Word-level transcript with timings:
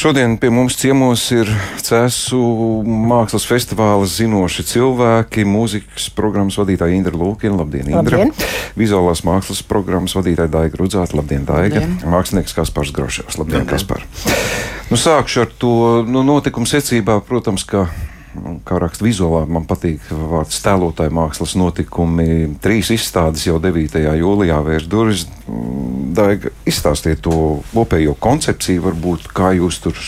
Šodien 0.00 0.38
pie 0.40 0.48
mums 0.48 0.78
ciemos 0.80 1.20
ir 1.28 1.50
Cēsu 1.84 2.38
mākslas 2.88 3.44
festivāla 3.44 4.06
zinoši 4.08 4.64
cilvēki, 4.70 5.44
mūzikas 5.44 6.06
programmas 6.16 6.56
vadītāja 6.56 6.96
Indra 6.96 7.12
Lūkina. 7.20 7.58
Labdien, 7.58 7.90
Indra! 7.92 8.22
Labdien. 8.22 8.32
Vizuālās 8.80 9.20
mākslas 9.28 9.60
programmas 9.60 10.16
vadītāja 10.16 10.48
Daiga 10.54 10.80
Rudzāta. 10.80 11.18
Labdien, 11.20 11.44
Daiga! 11.44 11.82
Labdien. 11.82 12.14
Mākslinieks 12.16 12.56
Kaspars 12.56 12.94
Groševs. 12.96 13.36
Labdien, 13.42 13.66
Labdien. 13.66 13.74
Kaspar! 13.74 14.06
Nu, 14.88 14.96
sākšu 14.96 15.44
ar 15.44 15.52
to 15.60 15.74
nu, 16.08 16.24
notikumu 16.24 16.64
secībā, 16.64 17.18
protams, 17.28 17.68
ka 17.68 17.90
kā 18.66 18.78
raksta 18.80 19.04
vizuālā, 19.04 19.44
man 19.50 19.66
patīk 19.68 20.04
vārds 20.10 20.60
tēlotāja 20.64 21.12
mākslas 21.14 21.56
notikumi. 21.58 22.56
Trīs 22.62 22.92
izstādes 22.94 23.46
jau 23.48 23.58
9. 23.62 24.00
jūlijā 24.20 24.58
vērs 24.66 24.88
durvis. 24.90 25.26
Daiga, 26.14 26.50
izstāstiet 26.68 27.22
to 27.26 27.60
kopējo 27.72 28.16
koncepciju, 28.18 28.86
varbūt 28.88 29.30
kā 29.34 29.54
jūs 29.58 29.80
tur. 29.84 29.98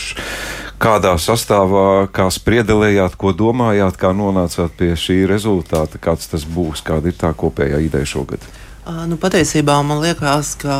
Kādā 0.83 1.13
sastāvā, 1.21 2.09
kā 2.11 2.25
spriedelējāt, 2.33 3.15
ko 3.15 3.31
domājāt, 3.31 3.95
kā 4.01 4.11
nonācāt 4.11 4.73
pie 4.75 4.91
šī 4.99 5.21
rezultāta, 5.29 6.01
kāds 6.01 6.27
tas 6.31 6.43
būs, 6.43 6.83
kāda 6.83 7.07
ir 7.07 7.15
tā 7.19 7.31
kopējā 7.31 7.79
ideja 7.85 8.09
šogad? 8.17 8.43
Nu, 8.83 9.15
patiesībā 9.15 9.77
man 9.87 10.01
liekas, 10.03 10.57
ka 10.59 10.75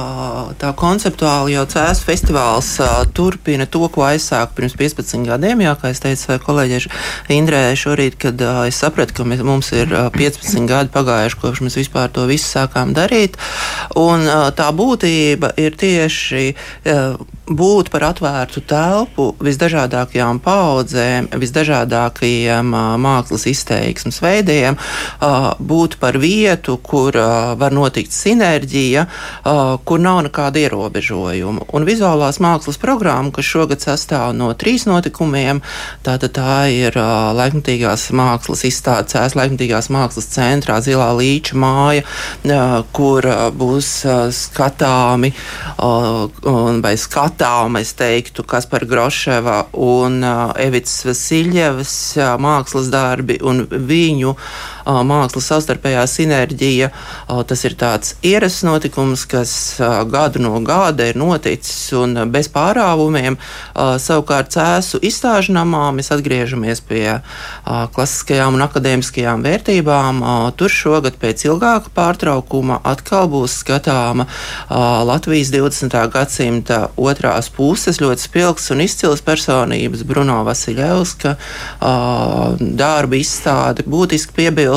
tā 0.60 0.74
konceptuāli 0.76 1.54
jau 1.54 1.64
CS 1.72 2.02
festivāls 2.04 2.74
uh, 2.84 3.06
turpina 3.16 3.64
to, 3.64 3.80
ko 3.88 4.04
aizsāku 4.04 4.58
pirms 4.58 4.76
15 4.76 5.24
gadiem. 5.30 5.64
Jā, 5.64 5.72
kā 5.80 5.94
es 5.94 6.04
teicu 6.04 6.36
kolēģei 6.44 6.92
Indrē 7.32 7.62
šorīt, 7.80 8.18
kad 8.20 8.44
uh, 8.44 8.66
es 8.68 8.82
sapratu, 8.84 9.16
ka 9.16 9.28
mēs, 9.28 9.46
mums 9.48 9.72
ir 9.72 9.96
uh, 9.96 10.10
15 10.12 10.68
gadi 10.68 10.92
pagājuši, 10.92 11.40
kopš 11.46 11.64
mēs 11.64 11.80
vispār 11.80 12.12
to 12.12 12.28
visu 12.28 12.50
sākām 12.50 12.92
darīt. 12.98 13.40
Un 13.96 14.28
tā 14.58 14.68
būtība 14.76 15.54
ir 15.64 15.80
tieši. 15.80 16.50
Būt 17.44 17.90
par 17.92 18.06
atvērtu 18.08 18.62
telpu 18.64 19.34
visdažādākajām 19.44 20.38
paudzēm, 20.40 21.26
visdažādākajiem 21.42 22.70
mākslas 23.04 23.44
izteiksmes 23.52 24.22
veidiem, 24.23 24.78
būt 25.59 25.98
par 26.00 26.16
vietu, 26.23 26.78
kur 26.80 27.12
var 27.59 27.76
notikt 27.76 28.16
sinerģija, 28.16 29.04
kur 29.84 30.00
nav 30.00 30.22
nekāda 30.30 30.62
ierobežojuma. 30.62 31.66
Un 31.76 31.84
vizuālās 31.84 32.40
mākslas 32.40 32.80
programma, 32.80 33.34
kas 33.36 33.50
šogad 33.52 33.84
sastāv 33.84 34.32
no 34.39 34.48
trīs 34.56 34.88
notikumiem, 34.88 35.60
tātad 36.08 36.38
tā 36.39 36.56
ir 36.72 36.95
laikmatīgās 36.95 38.08
mākslas 38.16 38.64
izstādes, 38.72 39.36
laikmatīgās 39.36 39.92
mākslas 39.92 40.32
centrā 40.32 40.80
Zilā 40.80 41.12
līča 41.20 41.60
māja, 41.60 42.08
kur 42.95 43.28
būs 43.60 43.92
skatāmi 44.39 45.36
vai 45.76 46.95
skatām 46.95 47.33
skatāma, 47.34 47.81
es 47.81 47.94
teiktu, 47.98 48.44
Kaspar 48.45 48.86
Groševa 48.86 49.67
un 49.73 50.22
uh, 50.23 50.53
Evits 50.56 51.03
Vasiljevas 51.06 52.16
uh, 52.17 52.38
mākslas 52.38 52.92
darbi 52.94 53.39
un 53.42 53.66
viņu 53.66 54.36
uh, 54.36 54.73
mākslas 54.86 55.50
savstarpējā 55.52 56.03
sinerģija. 56.09 56.89
Tas 57.50 57.64
ir 57.67 57.76
tāds 57.80 58.16
ierasts 58.26 58.64
notikums, 58.67 59.26
kas 59.30 59.53
gadu 60.12 60.44
no 60.44 60.59
gada 60.66 61.09
ir 61.09 61.20
noticis 61.20 61.92
un 61.98 62.16
bez 62.31 62.50
pārāvumiem. 62.53 63.38
Savukārt 63.76 64.54
cēsu 64.56 65.02
izstāžu 65.04 65.56
namā 65.58 65.89
mēs 65.98 66.14
atgriežamies 66.16 66.84
pie 66.88 67.20
klasiskajām 67.66 68.59
un 68.59 68.67
akadēmiskajām 68.67 69.44
vērtībām. 69.44 70.23
Tur 70.59 70.72
šogad 70.72 71.20
pēc 71.22 71.48
ilgāka 71.50 71.92
pārtraukuma 71.95 72.80
atkal 72.94 73.28
būs 73.31 73.59
skatāma 73.64 74.30
Latvijas 74.70 75.52
20. 75.54 76.00
gadsimta 76.14 76.84
otrā 76.94 77.23
otrās 77.23 77.50
puses 77.50 78.02
ļoti 78.02 78.22
spilgts 78.22 78.72
un 78.72 78.81
izcils 78.84 79.22
personības, 79.23 80.04
Bruno 80.04 80.44
Vasiljevska 80.44 81.38
darba 81.80 83.15
izstāde 83.15 83.83
būtiski 83.88 84.33
piebilst 84.36 84.73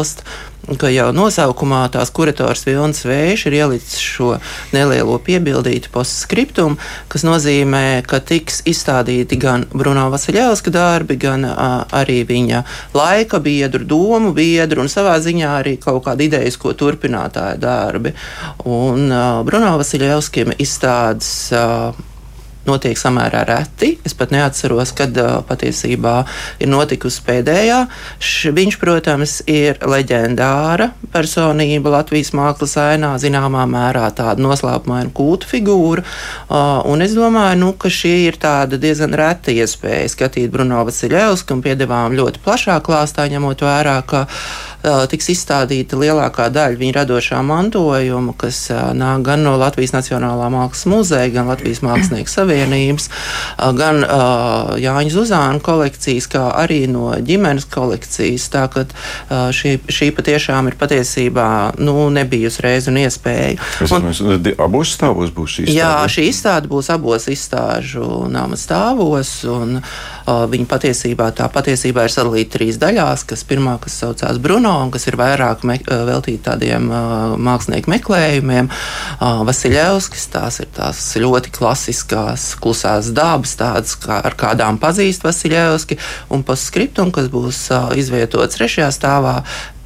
ka 0.75 0.89
jau 0.91 1.12
nosaukumā 1.15 1.84
tās 1.95 2.11
kurators 2.15 2.65
Vilnis 2.67 3.05
Vējš 3.07 3.45
ir 3.47 3.57
ielicis 3.61 4.01
šo 4.03 4.33
nelielo 4.75 5.15
piebildītu 5.23 5.93
postskriptumu, 5.95 6.79
kas 7.12 7.23
nozīmē, 7.27 8.03
ka 8.09 8.19
tiks 8.19 8.65
izstādīti 8.67 9.39
gan 9.39 9.67
Bruno 9.71 10.09
Vasiljevska 10.11 10.73
darbi, 10.75 11.19
gan 11.23 11.47
a, 11.47 11.69
arī 12.01 12.23
viņa 12.27 12.65
laika 12.97 13.39
biedru, 13.43 13.87
domu 13.87 14.35
biedru 14.37 14.83
un 14.83 14.91
savā 14.91 15.15
ziņā 15.23 15.55
arī 15.61 15.77
kaut 15.83 16.03
kāda 16.09 16.27
idejas, 16.27 16.59
ko 16.59 16.75
turpinātāja 16.75 17.61
darbi. 17.62 18.17
Un 18.67 19.06
a, 19.15 19.25
Bruno 19.47 19.77
Vasiljevskiem 19.79 20.56
izstādes 20.59 21.31
a, 21.55 21.67
notiek 22.69 22.99
samērā 22.99 23.44
reti. 23.49 23.94
Es 24.06 24.15
pat 24.16 24.32
neatceros, 24.34 24.93
kad 24.97 25.16
uh, 25.21 25.38
patiesībā 25.47 26.16
ir 26.62 26.71
notikusi 26.71 27.22
pēdējā. 27.27 27.78
Š, 28.21 28.53
viņš, 28.56 28.78
protams, 28.82 29.38
ir 29.50 29.81
leģendāra 29.87 30.91
personība 31.15 31.94
Latvijas 31.97 32.32
mākslas 32.37 32.76
ainā, 32.82 33.15
zināmā 33.22 33.65
mērā 33.71 34.09
tāda 34.16 34.43
noslēpumaina 34.43 35.12
kultu 35.16 35.50
figūra. 35.50 36.05
Uh, 36.47 36.82
un 36.91 37.05
es 37.05 37.16
domāju, 37.16 37.60
nu, 37.62 37.72
ka 37.78 37.93
šī 37.93 38.15
ir 38.26 38.41
tāda 38.43 38.81
diezgan 38.81 39.16
reta 39.16 39.55
iespēja 39.55 40.12
skatīt 40.12 40.53
Bruno 40.53 40.84
Vasiljevsku 40.87 41.56
un 41.56 41.65
piedevām 41.65 42.16
ļoti 42.19 42.43
plašā 42.44 42.81
klāstā, 42.84 43.28
ņemot 43.32 43.66
vērā, 43.66 44.00
ka 44.06 44.26
tiks 45.11 45.31
izstādīta 45.33 45.99
lielākā 45.99 46.49
daļa 46.55 46.79
viņa 46.81 46.95
radošā 47.01 47.41
mantojuma, 47.47 48.35
kas 48.39 48.67
nāk 48.71 49.25
gan 49.27 49.45
no 49.47 49.57
Latvijas 49.61 49.95
Nacionālā 49.97 50.49
mākslas 50.53 50.87
muzeja, 50.91 51.31
gan 51.35 51.51
Latvijas 51.51 51.83
Mākslinieku 51.85 52.31
savienības, 52.33 53.09
gan 53.79 54.03
Jāņa 54.83 55.15
Zuzāna 55.15 55.63
kolekcijas, 55.65 56.29
kā 56.33 56.45
arī 56.63 56.85
no 56.91 57.11
ģimenes 57.17 57.69
kolekcijas. 57.73 58.49
Tā 58.53 58.67
ka 58.73 58.87
šī, 59.57 59.77
šī 59.91 60.11
patiešām 60.17 60.71
ir 60.71 60.79
patiesībā 60.81 61.49
nu, 61.83 62.09
nebijusi 62.15 62.65
reize 62.67 62.93
un 62.93 63.01
iespēja. 63.03 63.57
Es 63.85 63.95
un, 63.95 64.11
abos 64.63 64.95
stāvos 64.97 65.35
būs 65.35 65.59
šī 65.59 65.67
izstāde? 65.67 65.79
Jā, 65.81 65.95
šī 66.11 66.29
izstāde 66.31 66.71
būs 66.71 66.93
abos 66.95 67.29
izstāžu 67.33 68.27
nama 68.33 68.59
stāvos. 68.61 69.39
Un, 69.51 69.81
uh, 69.81 70.16
viņa 70.26 70.66
patiesībā 70.70 71.28
tā 71.37 71.47
patiesībā 71.53 72.06
ir 72.06 72.12
sadalīta 72.12 72.56
trīs 72.56 72.78
daļās, 72.82 73.25
kas 73.31 73.44
pirmā, 73.47 73.76
kas 73.82 73.98
saucās 74.03 74.41
Bruno, 74.42 74.72
un 74.82 74.91
kas 74.94 75.06
ir 75.06 75.19
vairāk 75.19 75.62
me, 75.66 75.78
veltīta 75.87 76.53
tādiem 76.53 76.88
mākslinieku 77.47 77.92
meklējumiem. 77.92 78.70
Vasiljevskis 79.20 80.26
tās 80.34 80.60
ir 80.64 80.70
tās 80.76 81.04
ļoti 81.20 81.54
klasiskās, 81.54 82.48
klusās 82.62 83.12
dabas, 83.16 83.56
tādas, 83.60 83.97
kā, 84.03 84.20
ar 84.26 84.37
kādām 84.38 84.81
pazīst 84.82 85.26
Vasiljevski, 85.26 86.00
un 86.34 86.44
postskriptum, 86.47 87.14
kas 87.14 87.31
būs 87.32 87.66
izvietots 87.98 88.58
trešajā 88.58 88.91
stāvā. 88.94 89.38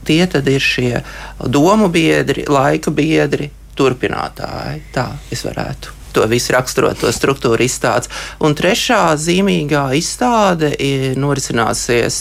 Tie 0.09 0.23
tad 0.31 0.49
ir 0.49 0.65
šie 0.65 1.05
domu 1.45 1.91
biedri, 1.93 2.49
laika 2.49 2.91
biedri, 2.91 3.53
turpinātāji. 3.77 4.85
Tā 4.97 5.11
es 5.31 5.45
varētu 5.47 6.00
to 6.15 6.27
visu 6.31 6.55
raksturot, 6.55 6.99
to 7.01 7.11
struktūru 7.15 7.65
izstādes. 7.67 8.11
Un 8.43 8.55
trešā 8.59 9.17
zīmīgā 9.21 9.87
izstāde 9.99 10.73
norisināsies 11.21 12.19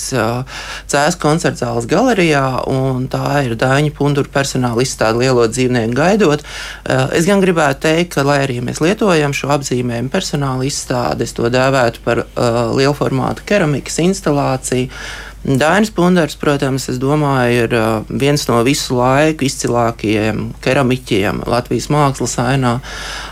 Cēlā 0.90 1.16
koncerta 1.22 1.66
zāles 1.66 1.88
galerijā, 1.90 2.44
un 2.70 3.08
tā 3.12 3.44
ir 3.48 3.56
Dāņa 3.60 3.94
Pundura 3.98 4.30
personāla 4.34 4.84
izstāde 4.86 5.24
Lielo 5.24 5.48
dzīvnieku 5.50 5.96
gaidot. 5.98 6.44
Es 7.16 7.28
gan 7.30 7.42
gribētu 7.44 7.86
teikt, 7.88 8.14
ka, 8.16 8.26
lai 8.28 8.42
arī 8.46 8.60
mēs 8.66 8.82
lietojam 8.84 9.34
šo 9.36 9.52
apzīmējumu 9.58 10.14
personāla 10.14 10.68
izstādi, 10.68 11.26
es 11.26 11.36
to 11.38 11.50
dēvētu 11.54 12.06
par 12.06 12.26
lielformātu 12.78 13.48
keramikas 13.50 14.00
instalāciju. 14.06 14.90
Dainis 15.44 15.92
Pundars, 15.96 16.36
protams, 16.36 16.90
domāju, 17.00 17.64
ir 17.64 17.76
uh, 17.78 18.02
viens 18.12 18.44
no 18.50 18.58
visu 18.68 18.98
laiku 18.98 19.48
izcilākajiem 19.48 20.50
keramiķiem 20.60 21.46
Latvijas 21.48 21.88
mākslas 21.94 22.36
ainā. 22.44 22.74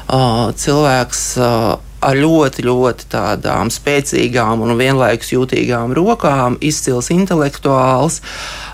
Uh, 0.08 0.48
cilvēks 0.56 1.24
uh, 1.42 1.76
ar 2.08 2.16
ļoti, 2.16 2.64
ļoti 2.64 3.10
tādām 3.12 3.72
spēcīgām 3.74 4.64
un 4.64 4.78
vienlaikus 4.80 5.34
jūtīgām 5.34 5.96
rokām, 5.98 6.56
izcils 6.64 7.12
intelektuāls. 7.12 8.22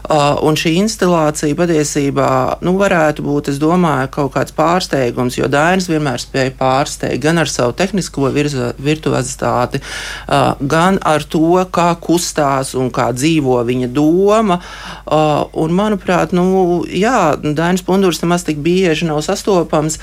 Uh, 0.03 0.35
un 0.43 0.57
šī 0.59 0.73
instalācija 0.81 1.55
patiesībā 1.55 2.29
nu, 2.67 2.73
varētu 2.75 3.23
būt, 3.23 3.47
es 3.53 3.59
domāju, 3.61 4.09
kaut 4.11 4.33
kāds 4.33 4.51
pārsteigums, 4.55 5.37
jo 5.37 5.47
Dainis 5.47 5.87
vienmēr 5.87 6.19
spēja 6.19 6.51
pārsteigt 6.59 7.21
gan 7.23 7.39
ar 7.39 7.47
savu 7.47 7.71
tehnisko 7.79 8.27
virtuozitāti, 8.33 9.79
uh, 9.79 10.59
gan 10.59 10.99
ar 11.07 11.23
to, 11.23 11.55
kā 11.71 11.87
kustās 12.03 12.73
un 12.75 12.91
kā 12.91 13.13
dzīvo 13.15 13.61
viņa 13.63 13.87
doma. 13.95 14.59
Uh, 15.07 15.45
un, 15.63 15.71
manuprāt, 15.77 16.35
nu, 16.35 16.83
jā, 16.83 17.37
Dainis 17.39 17.85
Pundurs 17.87 18.19
nemaz 18.25 18.43
tik 18.43 18.59
bieži 18.59 19.07
nav 19.07 19.23
sastopams, 19.23 20.01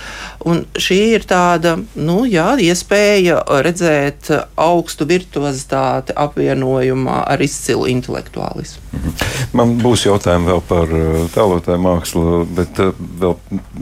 šī 0.81 1.00
ir 1.19 1.29
tāda 1.29 1.76
nu, 1.93 2.23
jā, 2.25 2.55
iespēja 2.56 3.43
redzēt 3.69 4.32
augstu 4.56 5.05
virtuozitāti 5.12 6.17
apvienojumā 6.17 7.20
ar 7.29 7.44
izcilu 7.44 7.85
intelektuālismu. 7.93 8.88
Mhm. 8.97 9.14
Man 9.52 9.76
būs 9.90 10.06
jautājumi 10.06 10.50
vēl 10.52 10.62
par 10.69 10.94
uh, 10.94 11.25
tēlotāju 11.34 11.82
mākslu, 11.82 12.25
bet 12.54 12.78
uh, 12.82 12.94
vēl, 13.20 13.37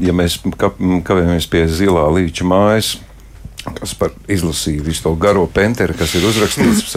ja 0.08 0.16
mēs 0.16 0.40
kavējamies 0.56 1.49
pie 1.52 1.66
zilā 1.69 2.06
līča 2.16 2.49
mājas, 2.49 2.96
kas 3.76 3.93
par 3.99 4.14
izlasīju 4.31 4.87
visu 4.87 5.05
to 5.05 5.14
garo 5.20 5.44
penteru, 5.52 5.96
kas 5.99 6.14
ir 6.16 6.25
uzrakstīts 6.25 6.94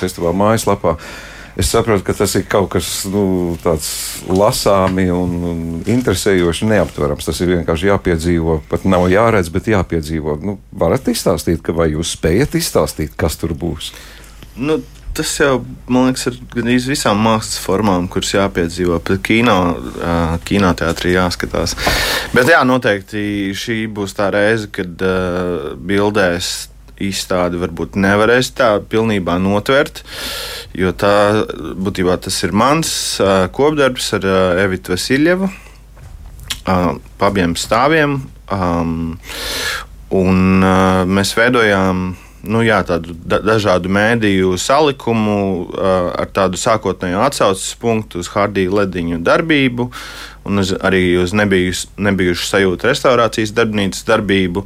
festivāla 0.00 0.36
mājaslapā. 0.36 0.98
Es 1.52 1.68
saprotu, 1.68 2.00
ka 2.06 2.14
tas 2.16 2.32
ir 2.38 2.46
kaut 2.48 2.70
kas 2.72 2.86
nu, 3.12 3.54
tāds 3.60 3.88
lasāmi 4.24 5.04
un, 5.12 5.34
interesējoši, 5.84 6.68
neaptverams. 6.70 7.28
Tas 7.28 7.42
ir 7.44 7.52
vienkārši 7.58 7.90
jāpiedzīvo. 7.90 8.62
Pat 8.70 8.86
nav 8.88 9.04
jāredz, 9.12 9.50
bet 9.52 9.68
jāpiedzīvo. 9.68 10.38
Nu, 10.40 10.56
varat 10.72 11.12
izstāstīt, 11.12 11.68
vai 11.76 11.90
jūs 11.92 12.14
spējat 12.16 12.56
izstāstīt, 12.56 13.12
kas 13.20 13.36
tur 13.40 13.52
būs? 13.52 13.92
Nu, 14.56 14.78
tas 15.16 15.32
jau, 15.40 15.60
man 15.92 16.08
liekas, 16.08 16.26
ir 16.30 16.38
gandrīz 16.54 16.88
visām 16.90 17.20
mākslas 17.24 17.60
formām, 17.62 18.08
kuras 18.12 18.32
jāpiedzīvo. 18.34 18.98
Pat 19.04 19.22
kino, 19.26 19.56
kinoteātrī 20.48 21.14
jāskatās. 21.16 21.76
Bet 22.32 22.50
jā, 22.52 22.62
noteikti 22.68 23.52
šī 23.56 23.84
būs 23.92 24.16
tā 24.18 24.30
reize, 24.34 24.70
kad 24.72 25.04
uh, 25.06 25.72
bildēs 25.76 26.52
izstādi 27.02 27.60
varbūt 27.60 27.96
nevarēs 27.98 28.52
tā 28.56 28.76
pilnībā 28.92 29.38
notvert, 29.42 30.02
jo 30.76 30.92
tā 30.94 31.44
būtībā 31.82 32.18
tas 32.22 32.36
ir 32.46 32.54
mans 32.54 32.92
uh, 33.20 33.48
kopdarbs 33.52 34.12
ar 34.18 34.28
uh, 34.28 34.62
Evitu 34.62 34.94
Vasiljevu 34.94 35.48
uh, 35.48 36.92
abiem 37.22 37.56
stāviem. 37.58 38.20
Um, 38.52 39.16
un 40.12 40.60
uh, 40.60 41.02
mēs 41.08 41.32
veidojām 41.38 42.12
nu, 42.42 42.62
jā, 42.66 42.80
tādu 42.86 43.14
da 43.26 43.38
dažādu 43.42 43.90
mēdīju 43.92 44.56
salikumu 44.60 45.36
uh, 45.62 46.10
ar 46.18 46.30
tādu 46.34 46.58
sākotnēju 46.60 47.22
atsauces 47.22 47.72
punktu 47.80 48.22
uz 48.22 48.30
Hardija 48.34 48.72
lediņu 48.82 49.22
darbību. 49.26 49.88
Un 50.42 50.58
uz, 50.58 50.72
arī 50.74 51.04
uz 51.22 51.30
nebijus, 51.38 51.84
nebijušu 52.02 52.48
sajūtu 52.48 52.88
restaurācijas 52.88 53.52
darbnīcas 53.54 54.02
darbību. 54.08 54.64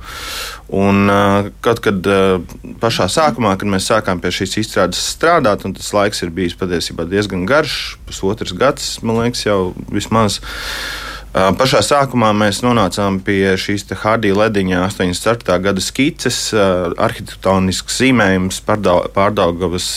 Un, 0.73 1.03
uh, 1.13 1.51
kaut 1.65 1.83
kad 1.85 2.09
uh, 2.09 2.39
pašā 2.81 3.11
sākumā, 3.13 3.53
kad 3.61 3.69
mēs 3.69 3.91
sākām 3.93 4.23
pie 4.25 4.33
šīs 4.33 4.57
izstrādes 4.65 5.03
strādāt, 5.13 5.69
un 5.69 5.77
tas 5.77 5.93
laiks 5.93 6.25
ir 6.25 6.33
bijis 6.33 6.57
patiesībā 6.57 7.05
diezgan 7.11 7.45
garš, 7.49 7.99
pusotrs 8.09 8.57
gads, 8.57 8.95
man 9.05 9.21
liekas, 9.21 9.45
jau 9.45 9.61
vismaz. 9.93 10.41
Uh, 10.41 11.06
Pašā 11.37 11.83
sākumā 11.85 12.31
mēs 12.33 12.63
nonācām 12.65 13.19
pie 13.21 13.59
šīs 13.61 13.83
Hardija 14.01 14.39
Lediņa 14.39 14.79
84. 14.87 15.59
gada 15.67 15.83
skices, 15.85 16.39
arhitektonisks 16.57 17.99
zīmējums, 18.01 18.63
pārdaugavas 18.65 19.91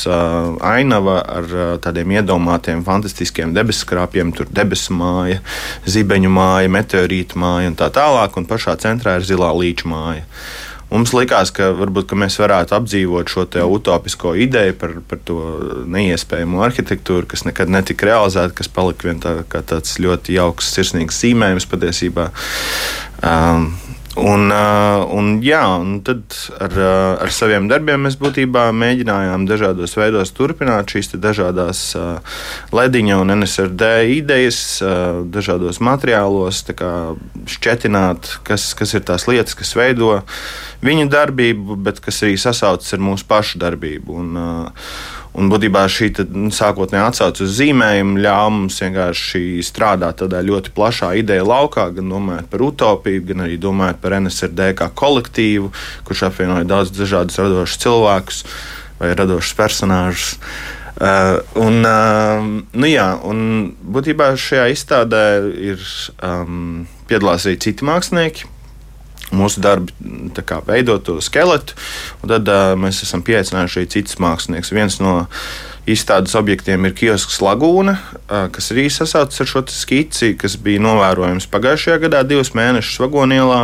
ainava 0.60 1.22
ar 1.24 1.56
tādiem 1.86 2.12
iedomātiem 2.18 2.84
fantastiskiem 2.84 3.54
debeskrāpiem, 3.56 4.34
tur 4.36 4.52
debesu 4.52 4.98
māja, 5.00 5.40
zibeņu 5.88 6.34
māja, 6.36 6.74
meteorītu 6.76 7.40
māja 7.40 7.72
un 7.72 7.80
tā 7.80 7.88
tālāk, 7.96 8.36
un 8.36 8.50
pašā 8.50 8.76
centrā 8.84 9.16
ir 9.22 9.30
zilā 9.32 9.54
līča 9.56 9.88
māja. 9.88 10.28
Mums 10.90 11.12
likās, 11.14 11.52
ka 11.54 11.70
varbūt 11.78 12.08
ka 12.10 12.18
mēs 12.18 12.40
varētu 12.42 12.74
apdzīvot 12.80 13.30
šo 13.30 13.46
utopisko 13.70 14.34
ideju 14.42 14.74
par, 14.82 14.96
par 15.06 15.20
to 15.26 15.38
neiespējamo 15.86 16.64
arhitektūru, 16.66 17.28
kas 17.30 17.46
nekad 17.46 17.70
netika 17.70 18.10
realizēta, 18.10 18.56
kas 18.58 18.72
palika 18.74 19.10
vien 19.10 19.22
tā, 19.22 19.36
tāds 19.46 20.00
ļoti 20.02 20.40
jauks, 20.40 20.72
sirsnīgs 20.74 21.22
zīmējums 21.22 21.70
patiesībā. 21.70 22.32
Um, 23.22 23.70
Un, 24.18 24.48
uh, 24.50 25.04
un, 25.14 25.36
jā, 25.46 25.62
un 25.78 26.00
tad 26.02 26.34
ar, 26.58 26.74
uh, 26.74 27.22
ar 27.22 27.30
saviem 27.34 27.68
darbiem 27.70 28.02
mēs 28.08 28.16
būtībā 28.18 28.64
mēģinājām 28.74 29.46
dažādos 29.46 29.94
veidos 30.00 30.34
turpināt 30.34 30.90
šīs 30.90 31.14
dažādas 31.22 31.84
uh, 31.94 32.18
lediņa 32.74 33.20
un 33.22 33.36
NSRD 33.38 33.92
idejas, 34.16 34.82
dažādos 35.30 35.78
materiālos, 35.86 36.64
šķetināt, 37.54 38.34
kas, 38.48 38.72
kas 38.74 38.96
ir 38.98 39.06
tās 39.06 39.28
lietas, 39.30 39.54
kas 39.58 39.76
veido 39.78 40.24
viņu 40.82 41.06
darbību, 41.14 41.78
bet 41.86 42.02
kas 42.02 42.24
arī 42.26 42.34
sasaucas 42.42 42.98
ar 42.98 43.06
mūsu 43.06 43.30
pašu 43.30 43.62
darbību. 43.62 44.20
Un, 44.24 44.44
Un 45.40 45.48
būtībā 45.48 45.86
šī 45.88 46.10
nu, 46.34 46.50
sākotnējā 46.52 47.06
atsauce 47.14 47.46
uz 47.46 47.54
zīmējumu 47.60 48.20
ļāva 48.26 48.50
mums 48.52 48.80
vienkārši 48.84 49.44
strādāt 49.64 50.20
tādā 50.20 50.42
ļoti 50.44 50.74
plašā 50.76 51.14
ideja 51.22 51.46
laukā, 51.48 51.86
gan 51.96 52.12
domājot 52.12 52.50
par 52.52 52.66
utopiju, 52.66 53.24
gan 53.30 53.46
arī 53.46 53.56
domājot 53.62 54.02
par 54.04 54.18
NSRD 54.20 54.74
kā 54.82 54.90
kolektīvu, 55.00 55.72
kurš 56.08 56.26
apvienoja 56.28 56.68
daudz 56.68 56.92
dažādus 56.98 57.40
radošus 57.40 57.80
cilvēkus 57.86 58.44
vai 59.00 59.14
radošus 59.16 59.56
personāžus. 59.56 60.30
Uh, 61.00 61.40
un, 61.56 61.80
uh, 61.88 62.44
nu 62.76 62.88
jā, 62.92 63.08
un 63.24 63.72
būtībā 63.80 64.34
šajā 64.36 64.66
izstādē 64.74 65.26
ir 65.56 65.80
um, 66.20 66.82
piedalās 67.08 67.48
arī 67.48 67.62
citi 67.64 67.88
mākslinieki 67.88 68.59
mūsu 69.36 69.62
darbi 69.64 69.94
kā, 70.46 70.60
veidot 70.66 71.04
to 71.06 71.20
skeletu. 71.24 71.78
Tad 72.26 72.50
uh, 72.50 72.74
mēs 72.80 73.04
esam 73.06 73.24
pieaicinājuši 73.26 73.82
arī 73.82 73.92
citus 73.96 74.20
māksliniekus. 74.22 74.74
Viens 74.76 75.00
no 75.04 75.16
izstādes 75.90 76.36
objektiem 76.38 76.88
ir 76.88 76.98
kiosks 76.98 77.40
Lagūna, 77.44 77.98
uh, 78.00 78.48
kas 78.54 78.72
arī 78.74 78.90
sasaucas 78.94 79.42
ar 79.42 79.50
šo 79.54 79.66
skici, 79.74 80.36
kas 80.40 80.58
bija 80.62 80.84
novērojams 80.86 81.50
pagājušajā 81.52 82.04
gadā, 82.06 82.26
divus 82.28 82.56
mēnešus 82.58 83.02
Vagonielā. 83.06 83.64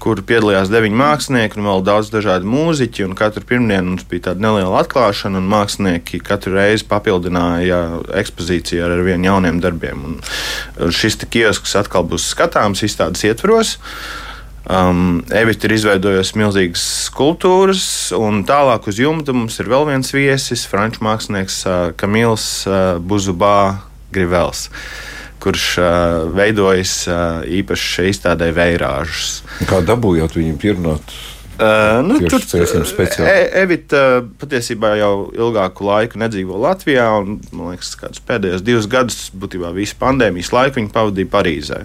Kur 0.00 0.16
piedalījās 0.24 0.70
deviņi 0.72 0.96
mākslinieki 0.96 1.58
un 1.60 1.66
vēl 1.66 1.82
daudz 1.84 2.08
dažādu 2.08 2.48
mūziķu. 2.48 3.10
Katru 3.18 3.42
pirmdienu 3.44 3.90
mums 3.90 4.06
bija 4.08 4.30
tāda 4.30 4.40
neliela 4.46 4.78
atklāšana, 4.80 5.42
un 5.42 5.50
mākslinieki 5.52 6.22
katru 6.24 6.54
reizi 6.54 6.86
papildināja 6.88 7.82
ekspozīciju 8.22 8.86
ar, 8.86 8.94
vien 9.04 9.28
jauniem 9.28 9.60
darbiem. 9.60 10.00
Un 10.16 10.96
šis 10.96 11.20
kiosks 11.28 11.76
atkal 11.76 12.08
būs 12.08 12.30
skatāms 12.32 12.80
izstādes 12.88 13.28
ietvaros. 13.28 13.74
Uh, 13.76 14.29
Um, 14.68 15.22
Evita 15.32 15.64
ir 15.66 15.72
izveidojusi 15.78 16.36
milzīgas 16.36 16.82
skulptūras, 17.06 17.84
un 18.12 18.42
tālāk 18.48 18.90
uz 18.92 18.98
jumta 19.00 19.32
mums 19.32 19.56
ir 19.62 19.70
vēl 19.72 19.86
viens 19.88 20.12
viesis, 20.12 20.66
franču 20.68 21.00
mākslinieks 21.06 21.56
uh, 21.64 21.78
Kamils 21.96 22.44
uh, 22.68 22.98
Buzubā 23.00 23.80
Grivels. 24.12 24.66
Kurš 25.40 25.66
uh, 25.80 26.28
veidojas 26.36 26.92
uh, 27.08 27.40
īpaši 27.48 27.92
šeit 27.94 28.12
izstādē 28.12 28.50
veirāžus. 28.52 29.40
Kā 29.70 29.80
dabūjāt 29.80 30.36
viņu 30.36 30.58
pierunāt? 30.60 31.14
Uh, 31.60 32.00
nu, 32.04 32.16
tur 32.24 32.44
e 33.28 33.40
Evita 33.62 34.02
patiesībā 34.40 34.94
jau 34.96 35.14
ilgāku 35.36 35.84
laiku 35.88 36.20
nedzīvo 36.20 36.60
Latvijā, 36.60 37.08
un 37.20 37.40
man 37.52 37.74
liekas, 37.74 37.94
ka 38.00 38.12
pēdējos 38.28 38.64
divus 38.64 38.88
gadus, 38.88 39.26
būtībā 39.36 39.72
visu 39.76 39.96
pandēmijas 40.00 40.52
laiku, 40.56 40.78
viņa 40.80 40.92
pavadīja 40.94 41.32
Parīzē. 41.32 41.82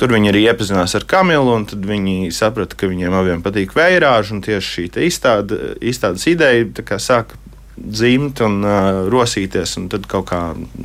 Tur 0.00 0.14
viņi 0.14 0.30
arī 0.30 0.46
iepazinās 0.48 0.94
ar 0.96 1.04
Kamilu, 1.08 1.52
un 1.52 1.66
tad 1.68 1.84
viņi 1.84 2.30
saprata, 2.32 2.76
ka 2.78 2.88
viņiem 2.88 3.12
abiem 3.16 3.42
patīk 3.44 3.74
vērāža. 3.76 4.38
Tieši 4.44 4.70
šī 4.76 4.86
izstāde, 5.08 5.58
izstādes 5.84 6.24
ideja 6.30 6.98
sāka 7.02 7.36
dzimt 7.76 8.40
un 8.44 8.62
uh, 8.64 9.04
rosīties, 9.12 9.76
un 9.80 9.90
tad 9.92 10.08
kaut 10.08 10.30
kā 10.32 10.40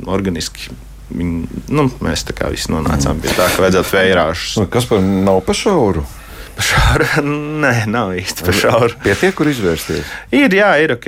organiski. 0.08 0.72
Viņi, 1.08 1.62
nu, 1.72 1.86
mēs 2.04 2.26
tā 2.28 2.36
kā 2.36 2.50
visi 2.52 2.72
nonācām 2.72 3.20
pie 3.22 3.32
tā, 3.32 3.48
ka 3.48 3.64
vajadzētu 3.64 3.96
vērāžus. 3.96 4.58
Kas 4.72 4.88
par 4.90 5.00
nav 5.00 5.40
pa 5.46 5.56
šauru? 6.62 7.04
Pa 7.04 7.04
šauru? 7.14 7.34
Nē, 7.62 7.74
nav 7.90 8.14
īsti 8.18 8.46
pa 8.46 8.54
šauru. 8.54 8.96
Pietiek, 9.04 9.34
kur 9.36 9.48
izvērsties? 9.50 10.08
Ir, 10.34 10.54
jā, 10.54 10.70
ir 10.82 10.94
ok. 10.94 11.06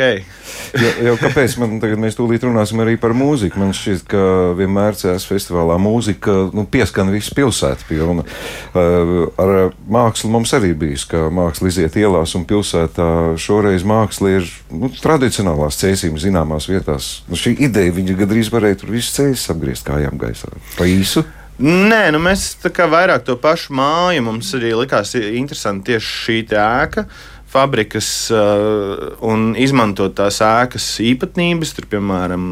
jo, 0.79 0.91
jo 1.09 1.15
kāpēc 1.21 1.57
man 1.61 1.79
tagad 1.83 2.01
mēs 2.03 2.19
tūlīt 2.19 2.45
runāsim 2.47 2.83
arī 2.85 2.97
par 3.01 3.15
mūziku? 3.17 3.59
Man 3.61 3.73
šķiet, 3.77 4.05
ka 4.11 4.23
vienmēr 4.59 4.99
CS 4.99 5.27
festivālā 5.31 5.79
mūzika 5.83 6.37
nu, 6.55 6.67
pieskan 6.71 7.11
visu 7.11 7.35
pilsētu 7.35 7.89
pilna. 7.89 8.27
Uh, 8.71 9.27
ar 9.41 9.75
mākslu 9.91 10.31
mums 10.31 10.55
arī 10.57 10.73
bijis, 10.79 11.07
ka 11.11 11.27
māksla 11.35 11.73
iziet 11.73 11.99
ielās 11.99 12.37
un 12.39 12.47
pilsētā 12.49 13.11
šoreiz 13.41 13.87
māksla 13.89 14.37
ir 14.39 14.49
nu, 14.71 14.93
tradicionālās 15.03 15.81
cēsīm 15.83 16.21
zināmās 16.21 16.71
vietās. 16.71 17.13
Nu, 17.31 17.39
šī 17.39 17.57
ideja, 17.67 17.97
viņa 17.97 18.19
gandrīz 18.23 18.55
varēja 18.55 18.83
tur 18.85 18.95
visu 18.95 19.19
ceļus 19.19 19.51
apgriezt 19.55 19.89
kājām 19.89 20.21
gaisā. 20.21 20.55
Pa 20.79 20.87
īsu? 20.89 21.27
Nē, 21.61 22.07
nu 22.15 22.23
mēs 22.25 22.55
tā 22.63 22.71
kā 22.73 22.87
vairāk 22.89 23.27
to 23.27 23.35
pašu 23.37 23.75
māju. 23.77 24.23
Mums 24.25 24.55
arī 24.57 24.71
likās 24.79 25.13
interesanti 25.19 25.93
tieši 25.93 26.17
šī 26.23 26.39
ēka 26.57 27.05
fabrikas 27.51 28.09
uh, 28.31 29.19
un 29.27 29.57
izmantot 29.59 30.15
tās 30.17 30.39
ēkas 30.47 30.87
īpatnības. 31.05 31.75
Tur, 31.77 31.89
piemēram, 31.93 32.43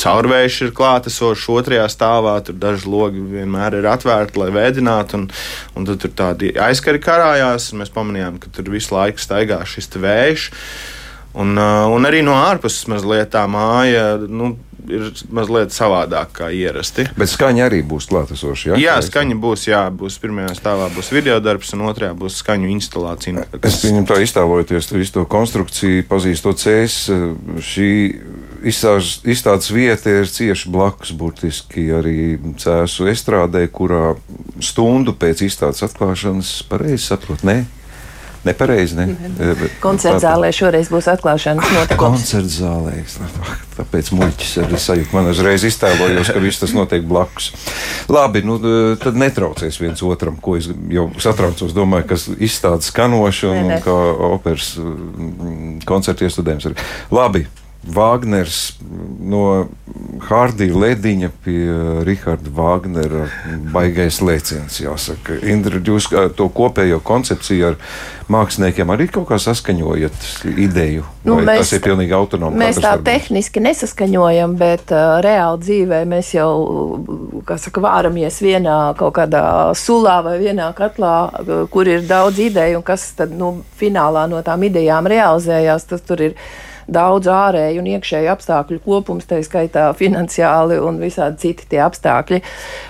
caurvējš 0.00 0.58
ir 0.64 0.74
klātesošs 0.74 1.46
otrajā 1.52 1.86
stāvā, 1.92 2.34
tur 2.42 2.58
daži 2.58 2.88
logi 2.90 3.22
vienmēr 3.36 3.78
ir 3.78 3.90
atvērti, 3.92 4.40
lai 4.42 4.50
vēdinātu, 4.56 5.20
un, 5.20 5.30
un 5.76 5.90
tad 5.92 6.02
tur 6.02 6.16
tādi 6.24 6.54
aizkari 6.58 7.02
karājās. 7.04 7.70
Mēs 7.78 7.94
pamanījām, 7.94 8.40
ka 8.42 8.50
tur 8.56 8.72
visu 8.74 8.96
laiku 8.96 9.22
staigā 9.22 9.60
šis 9.68 9.92
vējš. 9.94 10.48
Un, 10.48 10.56
uh, 10.56 10.97
un 11.38 12.08
arī 12.08 12.24
no 12.26 12.34
ārpuses 12.38 12.88
mazliet 12.90 13.30
tā 13.34 13.44
māja. 13.50 14.16
Nu, 14.28 14.56
ir 14.88 15.08
mazliet 15.34 15.72
savādāk 15.74 16.32
kā 16.38 16.48
ierasti. 16.54 17.06
Bet 17.18 17.30
skaņa 17.30 17.66
arī 17.68 17.80
būs 17.86 18.08
klātesoša. 18.10 18.72
Ja? 18.72 18.78
Jā, 18.80 18.96
skaņa 19.04 19.36
būs. 19.40 19.66
Jā, 19.68 19.82
būs 19.94 20.18
pirmajā 20.22 20.54
stāvā 20.58 20.88
būs 20.94 21.10
video 21.14 21.38
darbs, 21.44 21.72
un 21.76 21.84
otrajā 21.88 22.14
būs 22.18 22.40
skaņu 22.42 22.70
instalācija. 22.72 23.46
Kas... 23.58 23.78
Es 23.78 23.86
viņam 23.86 24.08
tā 24.08 24.20
iztēlojoties, 24.24 24.90
visu 24.96 25.16
to 25.18 25.24
konstrukciju, 25.30 26.06
pazīstot 26.08 26.62
cēs, 26.62 26.98
šī 27.70 27.90
izstādes, 28.68 29.18
izstādes 29.28 29.72
vieta 29.74 30.18
ir 30.22 30.30
cieši 30.32 30.72
blakus 30.74 31.12
burtiski 31.16 31.88
arī 31.94 32.20
cēsu 32.60 33.10
estrādē, 33.12 33.66
kurā 33.72 34.14
stundu 34.64 35.14
pēc 35.18 35.44
izstādes 35.46 35.84
atklāšanas 35.86 36.54
pareizi 36.70 37.04
saprot, 37.10 37.44
ne? 37.46 37.62
Nepareizi, 38.48 38.96
ne? 38.96 39.06
Koncerta 39.82 40.20
zālē 40.22 40.50
šoreiz 40.54 40.90
būs 40.92 41.08
atklāšanas 41.12 41.72
notikums. 41.74 42.00
Koncerta 42.00 42.52
zālē. 42.54 43.02
Tāpēc 43.78 44.10
muļķis 44.16 44.54
arī 44.64 44.80
sajūta. 44.82 45.14
Man 45.14 45.30
uzreiz 45.30 45.66
iztēlojos, 45.68 46.32
ka 46.34 46.42
viss 46.42 46.62
tas 46.62 46.74
notiek 46.76 47.04
blakus. 47.08 47.52
Labi, 48.10 48.42
nu 48.46 48.58
tad 49.02 49.18
netraucēs 49.20 49.78
viens 49.82 50.02
otram, 50.06 50.40
ko 50.42 50.56
es 50.58 50.70
jau 50.92 51.08
satraucos. 51.22 51.76
Domāju, 51.76 52.08
kas 52.14 52.26
izstādes 52.34 52.90
skanoši 52.92 53.52
un, 53.52 53.72
kā 53.84 53.96
operas 54.32 54.74
koncerta 55.88 56.26
iestudējums. 56.26 56.72
Labi. 57.14 57.46
Vāgners 57.88 58.58
no 59.28 59.68
Hārdija 60.28 60.76
Lediņa 60.76 61.30
pie 61.44 61.60
Riharda 62.06 62.50
Vāgnera 62.52 63.26
baigais 63.72 64.20
lēciens, 64.24 64.80
jāsaka. 64.82 65.38
Indra, 65.48 65.80
jūs 65.80 66.10
to 66.36 66.48
kopējo 66.52 67.00
koncepciju 67.04 67.70
ar 67.70 67.78
māksliniekiem 68.28 68.92
arī 68.92 69.08
kaut 69.12 69.28
kā 69.30 69.38
saskaņojat 69.40 70.28
ideju? 70.52 71.06
Nu, 71.24 71.38
mēs, 71.40 71.62
tas 71.62 71.74
ir 71.78 71.82
pilnīgi 71.86 72.14
autonomi. 72.16 72.60
Mēs 72.60 72.80
tā 72.84 72.94
tehniski 73.04 73.62
nesaskaņojam, 73.64 74.56
bet 74.60 74.92
uh, 74.92 75.18
reāli 75.24 75.62
dzīvē 75.64 76.02
mēs 76.08 76.34
jau, 76.36 76.50
kā 77.48 77.58
saka, 77.60 77.82
vāramies 77.84 78.40
vienā 78.44 78.78
kaut 79.00 79.16
kādā 79.20 79.44
sulā 79.78 80.20
vai 80.26 80.38
vienā 80.42 80.70
katlā, 80.76 81.16
kur 81.72 81.88
ir 81.88 82.04
daudz 82.08 82.40
ideju 82.50 82.82
un 82.82 82.86
kas 82.86 83.10
tad, 83.18 83.32
nu, 83.36 83.58
finālā 83.80 84.28
no 84.30 84.42
tām 84.44 84.66
idejām 84.68 85.08
realizējās, 85.08 85.88
tas 85.88 86.04
tur 86.04 86.28
ir 86.30 86.40
daudz 86.88 87.28
ārēju 87.30 87.82
un 87.82 87.90
iekšēju 87.92 88.32
apstākļu 88.32 88.80
kopums, 88.86 89.28
tā 89.28 89.38
skaitā 89.44 89.86
finansiāli 89.98 90.80
un 90.80 90.98
visādi 91.02 91.44
citi 91.44 91.68
tie 91.70 91.82
apstākļi. 91.84 92.40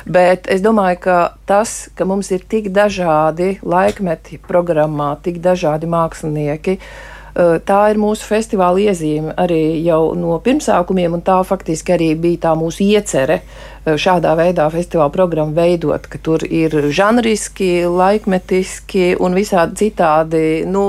Bet 0.06 0.48
es 0.52 0.64
domāju, 0.64 1.02
ka 1.08 1.18
tas, 1.50 1.76
ka 1.98 2.06
mums 2.08 2.30
ir 2.34 2.46
tik 2.48 2.70
dažādi 2.74 3.56
laikmeti 3.66 4.40
programmā, 4.48 5.14
tik 5.24 5.42
dažādi 5.44 5.90
mākslinieki, 5.90 6.78
Eh, 6.78 7.17
tā 7.38 7.80
ir 7.92 7.98
mūsu 8.02 8.26
festivāla 8.26 8.88
iezīme 8.90 9.34
arī 9.38 9.78
jau 9.86 10.14
no 10.18 10.38
pirmsākumiem, 10.42 11.18
un 11.18 11.24
tā 11.26 11.38
faktiski 11.46 11.94
arī 11.94 12.12
bija 12.18 12.48
tā 12.48 12.54
mūsu 12.58 12.82
iecerē 12.86 13.38
šādā 13.88 14.34
veidā 14.36 14.66
festivāla 14.72 15.12
programmu 15.14 15.54
veidot, 15.56 16.08
ka 16.10 16.18
tur 16.20 16.42
ir 16.44 16.74
žanriski, 16.92 17.86
laikmetiski 17.88 19.14
un 19.22 19.38
visādi 19.38 19.84
citādi, 19.84 20.42
nu, 20.68 20.82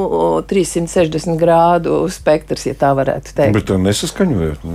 360 0.49 1.37
grādu 1.39 2.01
spektrs, 2.11 2.65
ja 2.71 2.75
tā 2.79 2.91
varētu 2.97 3.37
teikt. 3.37 3.55
Bet 3.55 3.69
to 3.69 3.77
nesaskaņojot. 3.79 4.65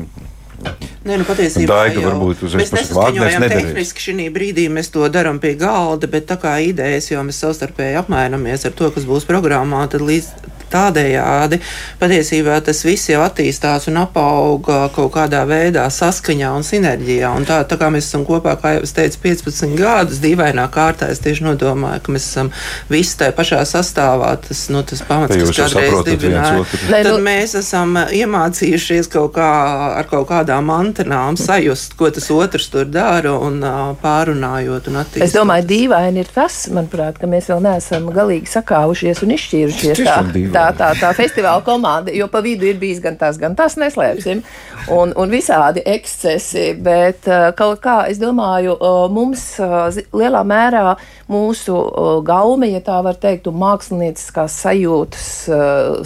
Nē, 1.05 1.19
nu, 1.21 1.25
patiesībā 1.29 1.67
Daiga 1.69 1.99
jau, 1.99 2.07
varbūt 2.07 2.47
uzreiz 2.47 2.71
mēs 2.71 2.87
nesaskaņojam 2.87 3.45
tehniski 3.51 4.05
šī 4.07 4.29
brīdī, 4.33 4.71
mēs 4.73 4.89
to 4.95 5.05
darām 5.13 5.37
pie 5.43 5.53
galda, 5.61 6.09
bet 6.09 6.31
tā 6.31 6.39
kā 6.41 6.55
idejas, 6.65 7.11
jo 7.11 7.21
mēs 7.27 7.43
savstarpēji 7.45 7.99
apmainamies 8.01 8.65
ar 8.65 8.73
to, 8.79 8.89
kas 8.95 9.05
būs 9.09 9.29
programmā, 9.29 9.83
tad 9.93 10.07
līdz 10.07 10.54
tādējādi 10.73 11.61
patiesībā 12.01 12.59
tas 12.65 12.83
viss 12.87 13.11
jau 13.11 13.23
attīstās 13.25 13.89
un 13.91 14.01
apauga 14.03 14.89
kaut 14.95 15.13
kādā 15.15 15.45
veidā 15.49 15.87
saskaņā 15.93 16.53
un 16.57 16.67
sinerģijā. 16.67 17.31
Un 17.37 17.47
tā, 17.49 17.61
tā 17.69 17.79
kā 17.81 17.91
mēs 17.95 18.09
esam 18.09 18.25
kopā, 18.29 18.57
kā 18.61 18.77
jau 18.77 18.85
es 18.87 18.95
teicu, 18.97 19.21
15 19.25 19.77
gadus, 19.79 20.21
dīvainā 20.25 20.67
kārtā 20.75 21.11
es 21.13 21.23
tieši 21.25 21.47
nodomāju, 21.47 22.03
ka 22.05 22.15
mēs 22.15 22.29
esam 22.31 22.51
visi 22.91 23.19
tajā 23.21 23.35
pašā 23.37 23.63
sastāvā. 23.69 24.33
Tas, 24.45 24.67
nu, 24.73 24.83
tas 24.87 25.03
pamats, 25.07 25.37
kas 25.37 25.55
kādreiz 25.59 26.01
dibināja. 26.09 26.65
Tad 26.91 27.11
nu... 27.11 27.19
mēs 27.25 27.57
esam 27.61 27.97
iemācījušies 28.05 29.11
kaut 29.13 29.35
kā 29.37 29.51
ar 30.01 30.09
kaut 30.11 30.29
kādām 30.31 30.71
antenām 30.75 31.39
sajust, 31.41 31.97
ko 31.99 32.11
tas 32.15 32.31
otrs 32.35 32.69
tur 32.73 32.89
dara 32.91 33.35
un 33.39 33.61
pārunājot 34.03 34.91
un 34.91 35.01
attīstot. 35.03 35.27
Es 35.27 35.35
domāju, 35.37 35.67
dīvaini 35.71 36.23
ir 36.25 36.31
tas, 36.35 36.65
manuprāt, 36.75 37.19
ka 37.21 37.29
mēs 37.31 37.51
vēl 37.53 37.63
neesam 37.65 38.09
galīgi 38.15 38.51
sakāvušies 38.53 39.23
un 39.25 39.35
izšķīrušies. 39.37 40.03
Tā, 40.05 40.17
tā 40.54 40.54
tā, 40.55 40.65
tā, 40.79 40.91
tā 40.99 41.11
festivāla 41.17 41.63
komanda, 41.67 42.13
jo 42.15 42.29
pa 42.31 42.43
vidu 42.45 42.69
ir 42.69 42.79
bijis 42.81 43.01
gan 43.05 43.19
tas, 43.21 43.39
gan 43.41 43.57
tas, 43.59 43.77
neslēpsim, 43.81 44.43
un, 44.95 45.15
un 45.19 45.33
visādi 45.33 45.83
ekscesi, 45.95 46.67
bet 46.85 47.29
uh, 47.31 47.49
kaut 47.59 47.83
kā, 47.85 47.99
es 48.11 48.21
domāju, 48.23 48.77
uh, 48.79 49.05
mums 49.13 49.47
uh, 49.63 49.89
lielā 50.15 50.45
mērā 50.47 50.95
mūsu 51.31 51.79
gaume, 52.27 52.69
ja 52.71 52.83
tā 52.85 53.01
var 53.05 53.19
teikt, 53.21 53.49
un 53.51 53.59
mākslinieckās 53.63 54.59
sajūtas 54.65 55.29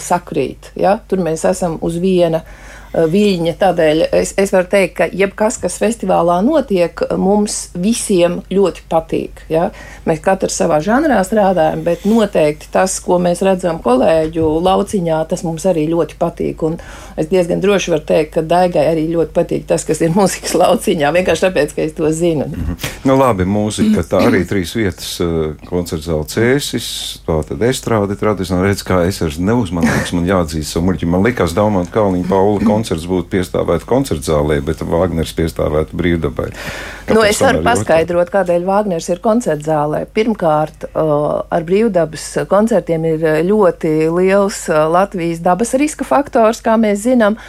sakrīt, 0.03 0.71
ja? 0.79 0.97
tur 1.09 1.21
mēs 1.23 1.43
esam 1.49 1.77
uz 1.85 1.99
viena 1.99 2.43
viļņa. 2.93 3.53
Tādēļ 3.59 4.03
es, 4.17 4.33
es 4.39 4.53
varu 4.53 4.69
teikt, 4.71 4.95
ka 4.97 5.07
jebkas, 5.13 5.59
kas 5.61 5.77
festivālā 5.81 6.39
notiek, 6.45 7.01
mums 7.19 7.69
visiem 7.77 8.39
ļoti 8.51 8.85
patīk. 8.89 9.43
Ja? 9.51 9.69
Mēs 10.09 10.21
katrs 10.25 10.57
savā 10.59 10.79
žanrā 10.83 11.19
strādājam, 11.27 11.83
bet 11.85 12.05
noteikti 12.09 12.69
tas, 12.73 12.97
ko 13.03 13.19
mēs 13.21 13.43
redzam 13.45 13.81
kolēģu 13.83 14.47
lauciņā, 14.65 15.21
tas 15.29 15.45
mums 15.45 15.67
arī 15.69 15.85
ļoti 15.91 16.17
patīk. 16.19 16.63
Un 16.65 16.79
es 17.19 17.29
diezgan 17.31 17.61
droši 17.63 17.93
varu 17.93 18.05
teikt, 18.09 18.33
ka 18.37 18.45
Daigai 18.45 18.87
arī 18.91 19.07
ļoti 19.13 19.35
patīk 19.35 19.67
tas, 19.69 19.85
kas 19.87 20.01
ir 20.01 20.13
mūzikas 20.17 20.55
lauciņā, 20.59 21.13
vienkārši 21.19 21.47
tāpēc, 21.47 21.75
ka 21.75 21.85
es 21.85 21.95
to 21.97 22.11
zinu. 22.11 22.47
Mm 22.49 22.65
-hmm. 22.65 22.89
nu, 23.05 23.17
labi, 23.19 23.45
mūzika, 23.45 24.03
tā 24.03 24.23
arī 24.29 24.45
trīs 24.49 24.75
vietas 24.75 25.19
eh, 25.21 25.53
koncerts 25.69 26.07
zāle 26.07 26.25
cēsis, 26.25 26.87
tā 27.27 27.41
tad 27.47 27.61
estrāde 27.69 28.15
tradicionāli 28.15 28.71
redz, 28.71 28.83
kā 28.83 29.05
es 29.07 29.21
esmu 29.21 29.45
neuzmanīgs, 29.45 30.13
man 30.13 30.25
jāatzīst 30.25 30.73
savu 30.73 30.85
muļķi. 30.89 31.05
Man 31.05 31.23
likās 31.23 31.53
Daumant 31.53 31.89
Kalniņa 31.91 32.29
Paula 32.29 32.59
koncerts 32.65 32.78
būtu 33.09 33.29
piestāvēt 33.33 33.85
koncertzālē, 33.89 34.59
bet 34.65 34.83
Vāgners 34.85 35.33
piestāvētu 35.37 35.97
brīvdabai. 35.99 36.49
Kāpēc 37.07 37.15
nu, 37.15 37.23
es 37.27 37.41
varu 37.43 37.63
paskaidrot, 37.65 38.31
kādēļ 38.33 38.67
Vāgners 38.67 39.09
ir 39.11 39.21
koncertzālē. 39.23 40.05
Pirmkārt, 40.15 40.89
ar 40.95 41.65
brīvdabas 41.67 42.27
koncertiem 42.51 43.07
ir 43.11 43.25
ļoti 43.49 43.95
liels 44.15 44.65
Latvijas 44.69 45.43
dabas 45.45 45.75
riska 45.79 46.07
faktors, 46.07 46.63
kā 46.65 46.77
mēs 46.79 47.03
zinām. 47.07 47.39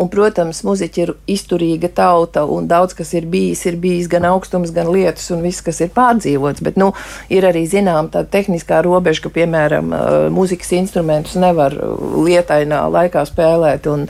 Un, 0.00 0.08
protams, 0.08 0.62
muzeķi 0.64 1.02
ir 1.02 1.10
izturīga 1.28 1.90
tauta, 1.92 2.46
un 2.48 2.68
daudz 2.70 2.94
kas 2.96 3.12
ir 3.18 3.26
bijis, 3.28 3.66
ir 3.68 3.76
bijis 3.82 4.08
gan 4.08 4.24
augstums, 4.30 4.72
gan 4.72 4.88
lietus, 4.94 5.26
un 5.34 5.42
viss, 5.44 5.60
kas 5.64 5.82
ir 5.84 5.90
pārdzīvots. 5.96 6.64
Bet 6.64 6.78
nu, 6.80 6.94
ir 7.28 7.44
arī 7.44 7.66
zinām 7.68 8.08
tā 8.12 8.22
tehniskā 8.24 8.80
robeža, 8.86 9.26
ka, 9.26 9.34
piemēram, 9.34 9.92
mūzikas 10.32 10.72
instrumentus 10.78 11.36
nevar 11.40 11.76
lietainā 11.76 12.86
laikā 12.92 13.26
spēlēt. 13.28 13.90
Un, 13.92 14.08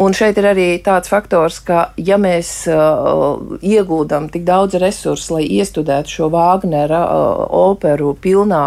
Un 0.00 0.14
šeit 0.16 0.38
ir 0.40 0.46
arī 0.48 0.66
tāds 0.80 1.10
faktors, 1.12 1.58
ka 1.60 1.90
ja 2.00 2.16
mēs 2.16 2.64
uh, 2.72 3.36
ieguldam 3.60 4.30
tik 4.32 4.46
daudz 4.48 4.78
resursu, 4.80 5.34
lai 5.36 5.42
iestudētu 5.58 6.08
šo 6.08 6.30
Vāgnera 6.32 7.02
uh, 7.04 7.42
operu 7.60 8.14
pilnā 8.24 8.62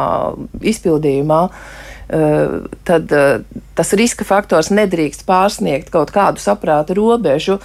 izpildījumā, 0.62 1.40
uh, 1.50 1.85
tad 2.08 3.12
uh, 3.16 3.42
tas 3.76 3.94
riska 3.98 4.28
faktors 4.28 4.70
nedrīkst 4.74 5.26
pārsniegt 5.28 5.92
kaut 5.94 6.14
kādu 6.14 6.42
saprāta 6.44 6.96
robežu, 6.98 7.60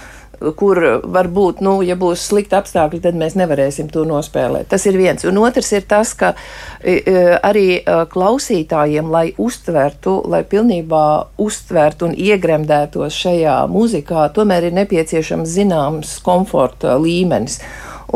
kur 0.57 0.79
varbūt, 1.05 1.59
nu, 1.61 1.75
ja 1.85 1.95
būs 1.99 2.23
slikti 2.31 2.57
apstākļi, 2.57 3.01
tad 3.03 3.17
mēs 3.19 3.35
nevarēsim 3.37 3.91
to 3.93 4.01
nospēlēt. 4.09 4.71
Tas 4.71 4.87
ir 4.89 4.97
viens. 4.97 5.21
Un 5.29 5.37
otrs 5.37 5.69
ir 5.77 5.85
tas, 5.89 6.15
ka 6.17 6.31
e, 6.33 6.95
e, 6.97 7.21
arī 7.37 7.65
klausītājiem, 7.85 9.11
lai 9.13 9.27
uztvertu, 9.37 10.17
lai 10.31 10.41
pilnībā 10.49 11.05
uztvertu 11.41 12.09
un 12.09 12.17
iegremdētos 12.17 13.21
šajā 13.21 13.59
muzikā, 13.69 14.25
tomēr 14.33 14.71
ir 14.71 14.77
nepieciešams 14.81 15.55
zināms 15.59 16.17
komforta 16.25 16.97
līmenis. 16.97 17.61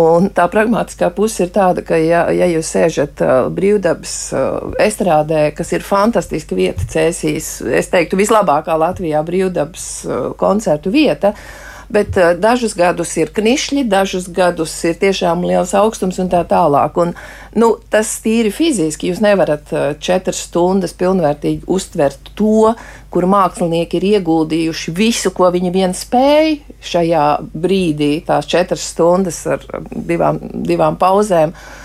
Un 0.01 0.27
tā 0.35 0.47
pragmatiskā 0.51 1.07
puse 1.15 1.45
ir 1.45 1.51
tāda, 1.55 1.79
ka, 1.85 1.95
ja, 1.95 2.25
ja 2.35 2.49
jūs 2.51 2.67
sēžat 2.75 3.21
uh, 3.23 3.35
brīvdabas 3.55 4.15
uh, 4.35 4.73
estrādē, 4.83 5.45
kas 5.55 5.71
ir 5.71 5.85
fantastiska 5.87 6.57
vieta, 6.57 6.83
cēsīs, 6.91 7.61
es 7.79 7.87
teiktu, 7.93 8.19
vislabākā 8.19 8.75
Latvijā 8.75 9.23
brīvdabas 9.23 9.87
uh, 10.03 10.25
koncertu 10.39 10.91
vieta, 10.91 11.31
uh, 11.31 11.74
bet 11.93 12.17
uh, 12.19 12.33
dažus 12.39 12.75
gadus 12.77 13.13
ir 13.19 13.31
knišļi, 13.35 13.85
dažus 13.91 14.27
gadus 14.33 14.73
ir 14.87 14.97
tiešām 15.01 15.45
liels 15.45 15.75
augstums 15.77 16.19
un 16.21 16.31
tā 16.31 16.41
tālāk. 16.49 16.97
Un, 17.01 17.13
nu, 17.57 17.71
tas 17.91 18.11
tīri 18.23 18.51
fiziski 18.53 19.11
jūs 19.11 19.21
nevarat 19.25 19.73
uh, 19.75 19.87
četras 19.99 20.43
stundas 20.47 20.95
pilnvērtīgi 20.97 21.65
uztvert 21.71 22.33
to, 22.35 22.73
kur 23.13 23.29
mākslinieki 23.31 23.99
ir 23.99 24.09
ieguldījuši 24.15 24.95
visu, 24.95 25.31
ko 25.35 25.49
viņi 25.53 25.71
vien 25.75 25.95
spēj 25.95 26.59
šajā 26.85 27.25
brīdī, 27.53 28.13
tās 28.27 28.49
četras 28.51 28.85
stundas 28.91 29.41
ar 29.47 29.63
divām, 29.91 30.41
divām 30.67 30.99
pauzēm. 31.01 31.55
Uh, 31.55 31.84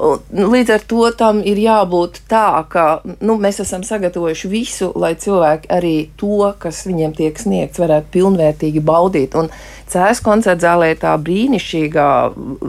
līdz 0.00 0.72
ar 0.74 0.84
to 0.88 1.08
tam 1.16 1.40
ir 1.46 1.58
jābūt 1.60 2.22
tā, 2.30 2.62
ka 2.72 2.84
nu, 3.20 3.36
mēs 3.40 3.60
esam 3.64 3.84
sagatavojuši 3.86 4.50
visu, 4.50 4.90
lai 4.98 5.12
cilvēki 5.20 5.70
arī 5.72 5.94
to, 6.20 6.52
kas 6.62 6.84
viņiem 6.88 7.16
tiek 7.18 7.40
sniegts, 7.40 7.80
varētu 7.82 8.12
pilnvērtīgi 8.16 8.82
baudīt. 8.84 9.36
Un 9.38 9.50
cēlus 9.90 10.22
koncerta 10.24 10.70
zālē 10.70 10.92
ir 10.94 11.02
tā 11.02 11.16
brīnišķīgā 11.20 12.08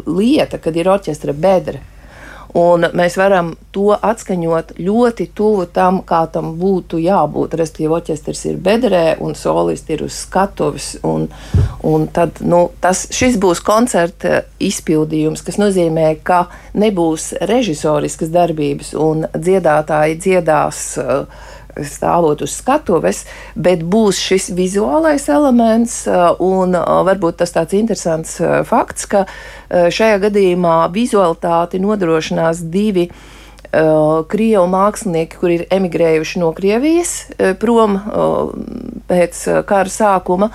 lieta, 0.07 0.59
kad 0.61 0.77
ir 0.77 0.91
orķestra 0.91 1.35
bedra. 1.37 1.83
Un 2.57 2.83
mēs 2.97 3.15
varam 3.15 3.53
to 3.71 3.93
atskaņot 3.95 4.73
ļoti 4.81 5.29
tuvu 5.35 5.67
tam, 5.71 6.01
kā 6.07 6.25
tam 6.33 6.53
būtu 6.59 6.99
jābūt. 6.99 7.55
Respektīvi, 7.59 7.93
orķestris 7.95 8.43
ir 8.49 8.57
bedrē 8.63 9.03
un 9.23 9.37
solisti 9.39 9.95
ir 9.95 10.03
uz 10.07 10.17
skatuves. 10.25 10.89
Un, 11.07 11.29
un 11.87 12.07
tad, 12.11 12.41
nu, 12.43 12.65
tas, 12.83 13.05
šis 13.15 13.39
būs 13.41 13.63
koncerta 13.63 14.43
izpildījums, 14.59 15.45
kas 15.47 15.61
nozīmē, 15.61 16.09
ka 16.27 16.43
nebūs 16.75 17.31
režisoriskas 17.47 18.33
darbības 18.35 18.93
un 18.99 19.25
dziedātāji 19.31 20.19
dziedās. 20.19 20.85
Uh, 20.99 21.49
stāvot 21.79 22.41
uz 22.43 22.53
skatuves, 22.59 23.25
bet 23.55 23.83
būs 23.83 24.19
šis 24.19 24.49
vizuālais 24.57 25.27
elements, 25.31 26.03
un 26.39 26.75
varbūt 26.75 27.41
tas 27.41 27.53
tāds 27.55 27.77
interesants 27.77 28.37
fakts, 28.67 29.07
ka 29.11 29.25
šajā 29.69 30.21
gadījumā 30.27 30.77
vizualitāti 30.93 31.81
nodrošinās 31.83 32.63
divi 32.73 33.09
krievu 33.71 34.67
mākslinieki, 34.67 35.39
kuri 35.39 35.59
ir 35.61 35.65
emigrējuši 35.71 36.41
no 36.41 36.51
Krievijas 36.55 37.15
prom 37.61 37.97
pēc 39.07 39.43
kara 39.69 39.91
sākuma 39.91 40.51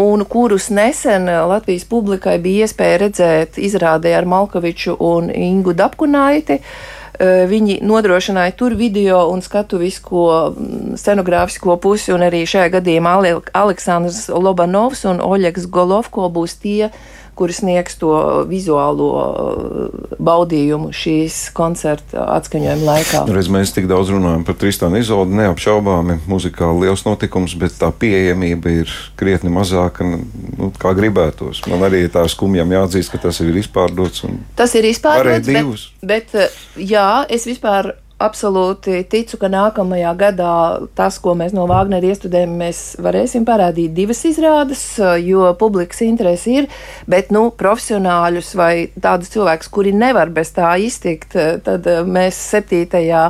un 0.00 0.24
kurus 0.26 0.70
nesen 0.74 1.28
Latvijas 1.28 1.84
publikai 1.86 2.38
bija 2.42 2.64
iespēja 2.64 3.02
redzēt 3.04 3.60
izrādē 3.62 4.16
ar 4.16 4.26
Malkoviču 4.26 4.96
un 4.98 5.28
Ingu 5.30 5.76
Dapkunaiti. 5.76 6.56
Uh, 6.58 7.03
Viņi 7.20 7.76
nodrošināja 7.86 8.56
tur 8.58 8.74
video 8.74 9.20
un 9.30 9.42
skatuvisko 9.44 10.22
mm, 10.50 10.96
scenogrāfisko 10.98 11.76
pusi, 11.78 12.10
un 12.14 12.24
arī 12.26 12.42
šajā 12.48 12.72
gadījumā 12.78 13.12
Aleksandrs 13.54 14.26
Lobanovs 14.34 15.04
un 15.06 15.22
Oļegs 15.22 15.68
Golovko 15.70 16.26
būs 16.34 16.56
tie, 16.58 16.90
kuri 17.34 17.54
sniegs 17.56 17.98
to 18.00 18.12
vizuālo 18.48 19.08
uh, 19.14 20.04
baudījumu 20.22 20.92
šīs 20.94 21.38
koncerta 21.56 22.26
atskaņojuma 22.36 22.86
laikā. 22.88 23.24
Reiz 23.34 23.50
mēs 23.52 23.74
tik 23.74 23.88
daudz 23.90 24.12
runājam 24.14 24.44
par 24.46 24.58
Tristānu 24.60 25.00
Izoldu, 25.02 25.36
neapšaubāmi 25.40 26.20
muzikāli 26.30 26.86
liels 26.86 27.04
notikums, 27.06 27.56
bet 27.58 27.76
tā 27.80 27.90
pieejamība 27.90 28.76
ir 28.82 28.94
krietni 29.18 29.52
mazāka 29.54 30.06
nu, 30.06 30.70
kā 30.80 30.94
gribētos. 30.96 31.64
Man 31.70 31.84
arī 31.88 32.04
tā 32.12 32.26
skumjām 32.30 32.72
jāatzīst, 32.76 33.14
ka 33.14 33.24
tas 33.26 33.42
ir 33.44 33.54
izpārdots. 33.62 34.24
Tas 34.58 34.74
ir 34.78 34.88
izpārdots, 34.90 35.90
bet, 36.00 36.32
bet 36.32 36.38
uh, 36.38 36.64
jā, 36.78 37.08
es 37.32 37.48
vispār 37.50 37.94
absolūti 38.24 39.02
ticu, 39.10 39.38
ka 39.40 39.50
nākamajā 39.52 40.12
gadā 40.20 40.54
tas, 40.96 41.18
ko 41.22 41.36
mēs 41.38 41.54
no 41.56 41.66
Vāgnera 41.70 42.12
iestudējam, 42.12 42.54
mēs 42.60 42.82
varēsim 43.04 43.46
parādīt 43.48 43.94
divas 43.96 44.24
izrādes, 44.28 44.84
jo 45.22 45.50
publikas 45.60 46.02
interesi 46.06 46.60
ir, 46.62 46.70
bet, 47.10 47.32
nu, 47.34 47.48
profesionāļus 47.54 48.54
vai 48.58 48.72
tādus 48.94 49.32
cilvēkus, 49.34 49.72
kuri 49.74 49.94
nevar 49.96 50.32
bez 50.34 50.54
tā 50.56 50.74
iztikt, 50.82 51.36
tad 51.64 51.90
mēs 52.08 52.40
septītajā 52.54 53.28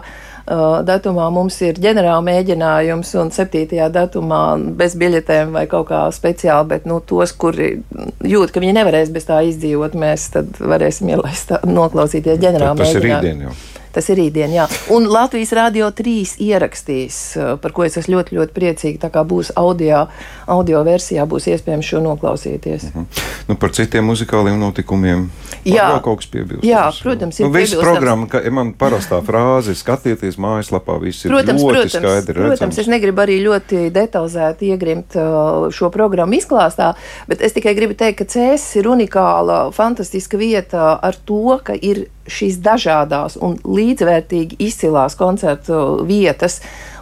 datumā 0.84 1.30
mums 1.32 1.56
ir 1.64 1.78
ģenerāla 1.80 2.20
mēģinājums, 2.24 3.14
un 3.20 3.30
7. 3.32 3.78
datumā 3.92 4.42
bez 4.76 4.96
biļetēm 5.00 5.54
vai 5.56 5.64
kaut 5.70 5.88
kā 5.88 6.02
speciāli, 6.12 6.68
bet 6.74 6.88
nu, 6.88 7.00
tos, 7.00 7.32
kuri 7.32 7.78
jūt, 8.20 8.52
ka 8.52 8.60
viņi 8.60 8.76
nevarēs 8.76 9.12
bez 9.14 9.24
tā 9.30 9.40
izdzīvot, 9.48 9.96
mēs 9.96 10.28
tad 10.36 10.60
varēsim 10.60 11.14
ielaist, 11.14 11.56
noklausīties 11.64 12.42
ģenerāla 12.44 12.76
mēģinājumu. 12.76 12.84
Tas 12.84 13.00
ir 13.00 13.08
rītdien 13.08 13.46
jau. 13.48 13.54
Tas 13.94 14.08
ir 14.10 14.18
rītdien, 14.18 14.50
jā. 14.50 14.66
Un 14.90 15.06
Latvijas 15.06 15.52
Rādio 15.54 15.86
3 15.94 16.36
ierakstīs, 16.42 17.18
eh, 17.38 17.54
par 17.62 17.74
ko 17.76 17.84
es 17.86 17.94
esmu 18.00 18.16
ļoti, 18.16 18.34
ļoti 18.38 18.54
priecīga. 18.56 19.02
Tā 19.06 19.10
kā 19.14 19.22
būs 19.22 19.52
audio, 19.56 20.08
audio 20.50 20.82
versijā, 20.86 21.26
būs 21.30 21.46
iespējams 21.52 21.90
šo 21.92 22.02
noklausīties. 22.02 22.90
Mhm. 22.90 23.06
nu, 23.48 23.54
par 23.56 23.70
citiem 23.70 24.04
muzikāliem 24.10 24.58
notikumiem. 24.58 25.28
Jā, 25.64 26.00
kaut 26.02 26.20
kas 26.20 26.28
piebilstams. 26.28 26.66
Jā, 26.66 26.82
protams, 27.02 27.38
ir. 27.40 27.46
Nu, 27.46 27.52
Viss 27.54 27.74
programma, 27.78 28.26
ka 28.28 28.42
man 28.50 28.72
parastā 28.74 29.20
frāze 29.24 29.72
ir 29.72 29.78
skatieties 29.78 30.36
mājaslapā, 30.36 30.98
viss 31.00 31.24
ir 31.24 31.32
protams, 31.32 31.62
ļoti 31.62 31.72
protams, 31.72 31.94
skaidri 31.94 32.34
redzams. 32.34 32.58
Protams, 32.58 32.80
es 32.82 32.90
negribu 32.90 33.24
arī 33.24 33.38
ļoti 33.44 33.84
detalizēti 33.94 34.72
iegrimt 34.74 35.16
uh, 35.16 35.68
šo 35.72 35.90
programmu 35.94 36.36
izklāstā, 36.40 36.92
bet 37.30 37.44
es 37.44 37.56
tikai 37.56 37.76
gribu 37.78 37.96
teikt, 37.96 38.18
ka 38.20 38.28
CS 38.34 38.80
ir 38.82 38.90
unikāla, 38.90 39.70
fantastiska 39.72 40.40
vieta 40.40 40.98
ar 41.00 41.16
to, 41.24 41.58
ka 41.64 41.78
ir 41.78 42.08
šīs 42.30 42.60
dažādās 42.64 43.36
un 43.40 43.58
līdzvērtīgi 43.64 44.60
izcilās 44.64 45.16
koncertu 45.18 46.04
vietas, 46.08 46.60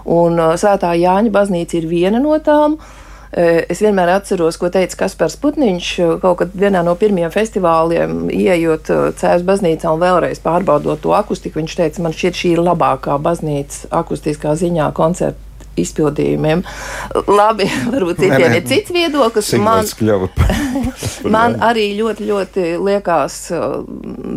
un 0.08 0.40
uh, 0.40 0.56
Svētā 0.58 0.94
Jāņa 0.98 1.32
baznīca 1.34 1.78
ir 1.78 1.88
viena 1.90 2.22
no 2.22 2.38
tām. 2.42 2.78
Uh, 3.32 3.62
es 3.72 3.80
vienmēr 3.84 4.10
atceros, 4.16 4.58
ko 4.60 4.68
teica 4.72 5.04
Kaspars 5.04 5.38
Putniņš, 5.40 5.92
uh, 6.02 6.16
kaut 6.22 6.42
kad 6.42 6.56
vienā 6.64 6.82
no 6.84 6.96
pirmajiem 6.98 7.32
festivāliem, 7.32 8.26
ieejot 8.34 8.90
Cēzus 9.20 9.46
baznīcā 9.48 9.94
un 9.94 10.02
vēlreiz 10.02 10.42
pārbaudot 10.44 11.00
to 11.04 11.14
akustiku. 11.16 11.62
Viņš 11.62 11.78
teica, 11.78 12.04
man 12.04 12.16
šķiet, 12.16 12.42
šī 12.42 12.56
ir 12.56 12.66
labākā 12.66 13.16
baznīca 13.22 13.88
akustiskā 14.02 14.56
ziņā 14.58 14.90
koncerta 14.98 15.51
izpildījumiem. 15.80 16.62
Labi, 17.28 17.66
varbūt 17.94 18.22
citiem 18.22 18.56
ir 18.58 18.64
cits 18.68 18.92
viedoklis. 18.94 19.52
Man, 19.62 19.88
man 21.32 21.58
arī 21.64 21.88
ļoti, 21.98 22.26
ļoti 22.28 22.66
liekas 22.82 23.38
uh, 23.56 23.78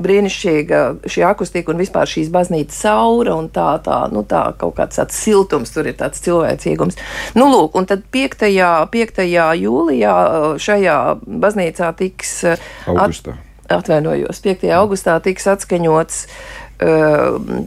brīnišķīga 0.05 0.81
šī 1.11 1.25
akustika 1.27 1.73
un 1.73 1.81
vispār 1.83 2.09
šīs 2.09 2.31
baznīcas 2.33 2.81
saura 2.85 3.37
un 3.39 3.49
tā, 3.53 3.69
tā, 3.85 4.01
nu, 4.13 4.25
tā 4.27 4.47
kaut 4.59 4.77
kāds 4.79 5.01
tāds 5.01 5.17
siltums, 5.25 5.73
tur 5.75 5.89
ir 5.89 5.97
tāds 5.99 6.23
cilvēcīgums. 6.25 6.99
Nu, 7.37 7.49
lūk, 7.51 7.77
un 7.79 7.89
tad 7.89 8.05
5. 8.15 8.45
5. 8.93 9.25
jūlijā 9.61 10.15
uh, 10.15 10.51
šajā 10.61 10.99
baznīcā 11.25 11.91
tiks. 11.99 12.37
Uh, 12.45 12.69
Augustā. 12.95 13.35
At, 13.35 13.51
atvainojos, 13.65 14.43
5. 14.45 14.67
augustā 14.77 15.15
tiks 15.25 15.47
atskaņots 15.49 16.19
uh, 16.27 16.64
Uh, 16.64 16.64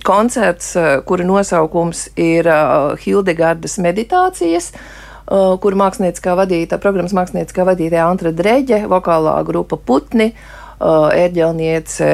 koncerts, 0.04 0.74
uh, 0.76 0.98
kura 1.08 1.24
nosaukums 1.24 2.08
ir 2.20 2.48
uh, 2.50 2.94
Hildegardas 3.00 3.78
meditācijas 3.80 4.72
kur 5.60 5.74
mākslinieckā 5.76 6.32
vadītāja, 6.38 6.80
programmas 6.80 7.12
mākslinieckā 7.12 7.66
vadītāja 7.68 8.06
Antra 8.08 8.30
Dreģe, 8.32 8.78
vokālā 8.88 9.34
grupa 9.44 9.76
Putni, 9.76 10.30
ērģelniece 10.80 12.08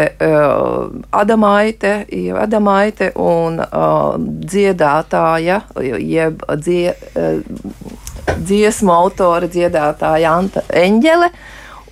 Adamaite, 1.14 1.92
Adamaite 2.42 3.12
un 3.20 3.61
dziedātāja, 4.50 5.61
jeb 6.02 6.42
dzie, 6.64 6.94
dziesmu 8.35 8.94
autore 8.96 9.52
dziedātāja 9.52 10.33
Anta 10.35 10.64
Eņģele 10.72 11.30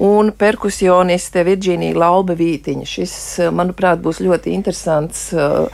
un 0.02 0.32
perkusioniste 0.34 1.44
Virģīnija 1.46 1.98
Laube 1.98 2.36
Vītiņa. 2.38 2.86
Šis, 2.88 3.16
manuprāt, 3.54 4.02
būs 4.02 4.22
ļoti 4.24 4.54
interesants. 4.56 5.28
Uh, 5.34 5.68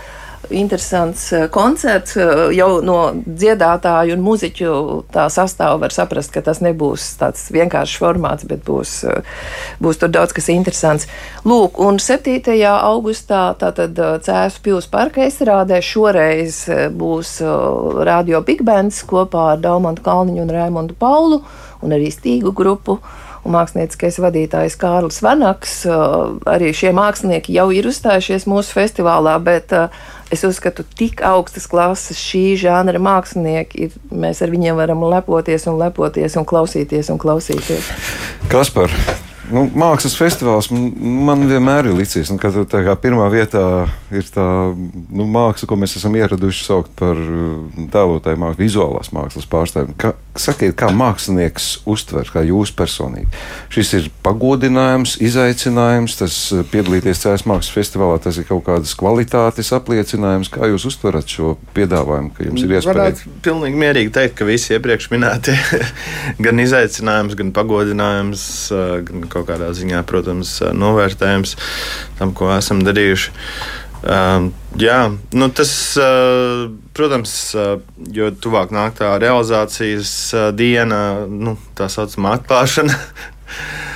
interesants 0.55 1.25
uh, 1.33 1.47
koncerts. 1.53 2.15
Uh, 2.17 2.49
jau 2.55 2.79
no 2.85 2.99
dziedātāju 3.27 4.15
un 4.17 4.25
muzeķu 4.25 4.73
tā 5.13 5.27
sastāvā 5.33 5.79
var 5.83 5.95
saprast, 5.95 6.33
ka 6.33 6.43
tas 6.45 6.61
nebūs 6.65 7.07
tāds 7.21 7.47
vienkāršs 7.53 7.99
formāts, 8.01 8.47
bet 8.49 8.63
būs, 8.67 8.95
būs 9.83 10.01
tur 10.01 10.13
daudz 10.13 10.37
kas 10.37 10.51
interesants. 10.53 11.09
Lūk, 11.49 11.81
un 11.81 12.01
7. 12.01 12.41
augustā 12.69 13.43
tātad 13.61 13.97
Cēzu 14.25 14.65
pils 14.65 14.89
parka 14.93 15.25
izrādē 15.29 15.81
šoreiz 15.85 16.67
būs 16.97 17.39
radio 18.09 18.45
Big 18.45 18.65
Bands 18.65 19.01
kopā 19.09 19.55
ar 19.55 19.65
Daumantu 19.65 20.05
Kalniņu 20.05 20.45
un 20.45 20.53
Raimondu 20.53 20.97
Paulu 20.99 21.43
un 21.83 21.95
arī 21.95 22.13
Stīgu 22.13 22.53
grupu 22.57 22.99
un 22.99 23.27
mākslinieckais 23.53 24.19
vadītājs 24.23 24.79
Kārlis 24.81 25.21
Vanaks. 25.25 25.81
Arī 26.49 26.73
šie 26.77 26.93
mākslinieki 26.97 27.57
jau 27.59 27.69
ir 27.75 27.89
uzstājušies 27.91 28.49
mūsu 28.51 28.77
festivālā, 28.79 29.37
bet 29.45 29.75
es 30.33 30.45
uzskatu, 30.47 30.85
tik 30.99 31.23
augstas 31.27 31.69
klases 31.71 32.21
šī 32.21 32.59
žanra 32.61 33.01
mākslinieki 33.03 33.87
ir. 33.87 33.97
Mēs 34.13 34.43
ar 34.45 34.53
viņiem 34.53 34.79
varam 34.79 35.07
lepoties 35.09 35.69
un 35.71 35.81
lepoties 35.81 36.37
un 36.41 36.49
klausīties 36.49 37.13
un 37.15 37.23
klausīties. 37.23 37.91
Kas 38.53 38.73
par? 38.75 38.93
Nu, 39.49 39.65
mākslas 39.79 40.17
festivāls 40.19 40.69
man 40.73 41.47
vienmēr 41.49 41.89
ir 41.89 41.97
licis, 41.97 42.29
nu, 42.33 42.39
ka 42.41 42.51
tā 42.69 42.83
kā 42.85 42.95
pirmā 43.01 43.29
vietā 43.33 43.63
ir 44.13 44.27
tā 44.33 44.45
nu, 44.75 45.25
māksla, 45.29 45.69
ko 45.69 45.79
mēs 45.81 45.97
esam 46.01 46.17
ieraduši 46.19 46.65
saukt 46.67 46.93
par 46.99 47.19
tēlotāju 47.95 48.41
mākslu, 48.43 48.65
vizuālās 48.65 49.13
mākslas 49.17 49.49
pārstāvjiem. 49.49 49.95
Kā, 50.01 50.13
sakiet, 50.39 50.75
kā 50.79 50.91
mākslinieks 50.95 51.69
uztver, 51.89 52.29
kā 52.33 52.43
jūs 52.47 52.73
personīgi? 52.77 53.29
Šis 53.73 53.95
ir 53.99 54.09
pagodinājums, 54.25 55.17
izaicinājums, 55.25 56.19
tas 56.21 56.37
uh, 56.55 56.65
piedalīties 56.69 57.23
Cēlās 57.23 57.47
mākslas 57.49 57.75
festivālā, 57.75 58.19
tas 58.23 58.39
ir 58.41 58.47
kaut 58.49 58.65
kādas 58.69 58.95
kvalitātes 58.99 59.73
apliecinājums. 59.77 60.51
Kā 60.53 60.69
jūs 60.71 60.87
uztverat 60.91 61.29
šo 61.31 61.55
piedāvājumu, 61.77 62.33
ka 62.37 62.47
jums 62.49 62.65
ir 62.65 62.77
iespēja? 62.77 62.95
Varētu 62.95 63.35
pilnīgi 63.45 63.81
mierīgi 63.81 64.15
teikt, 64.19 64.37
ka 64.39 64.49
visi 64.49 64.75
iepriekš 64.77 65.11
minētie 65.15 65.57
gan 66.45 66.65
izaicinājums, 66.65 67.39
gan 67.39 67.55
pagodinājums, 67.57 68.45
uh, 68.75 68.99
gan 69.09 69.29
kaut 69.31 69.38
kādā 69.49 69.71
ziņā, 69.77 70.03
protams, 70.09 70.59
novērtējums 70.75 71.57
tam, 72.19 72.33
ko 72.37 72.51
esam 72.57 72.83
darījuši. 72.87 73.35
Uh, 73.99 74.53
jā, 74.79 74.99
nu 75.35 75.49
tas, 75.51 75.73
uh, 75.99 76.69
protams, 76.95 77.33
uh, 77.59 77.81
jo 78.15 78.31
tuvāk 78.31 78.71
nāk 78.75 78.95
tā 79.01 79.11
realizācijas 79.19 80.15
diena, 80.55 81.27
nu, 81.27 81.57
tā 81.79 81.91
saucamā 81.91 82.39
atklāšana. 82.39 82.95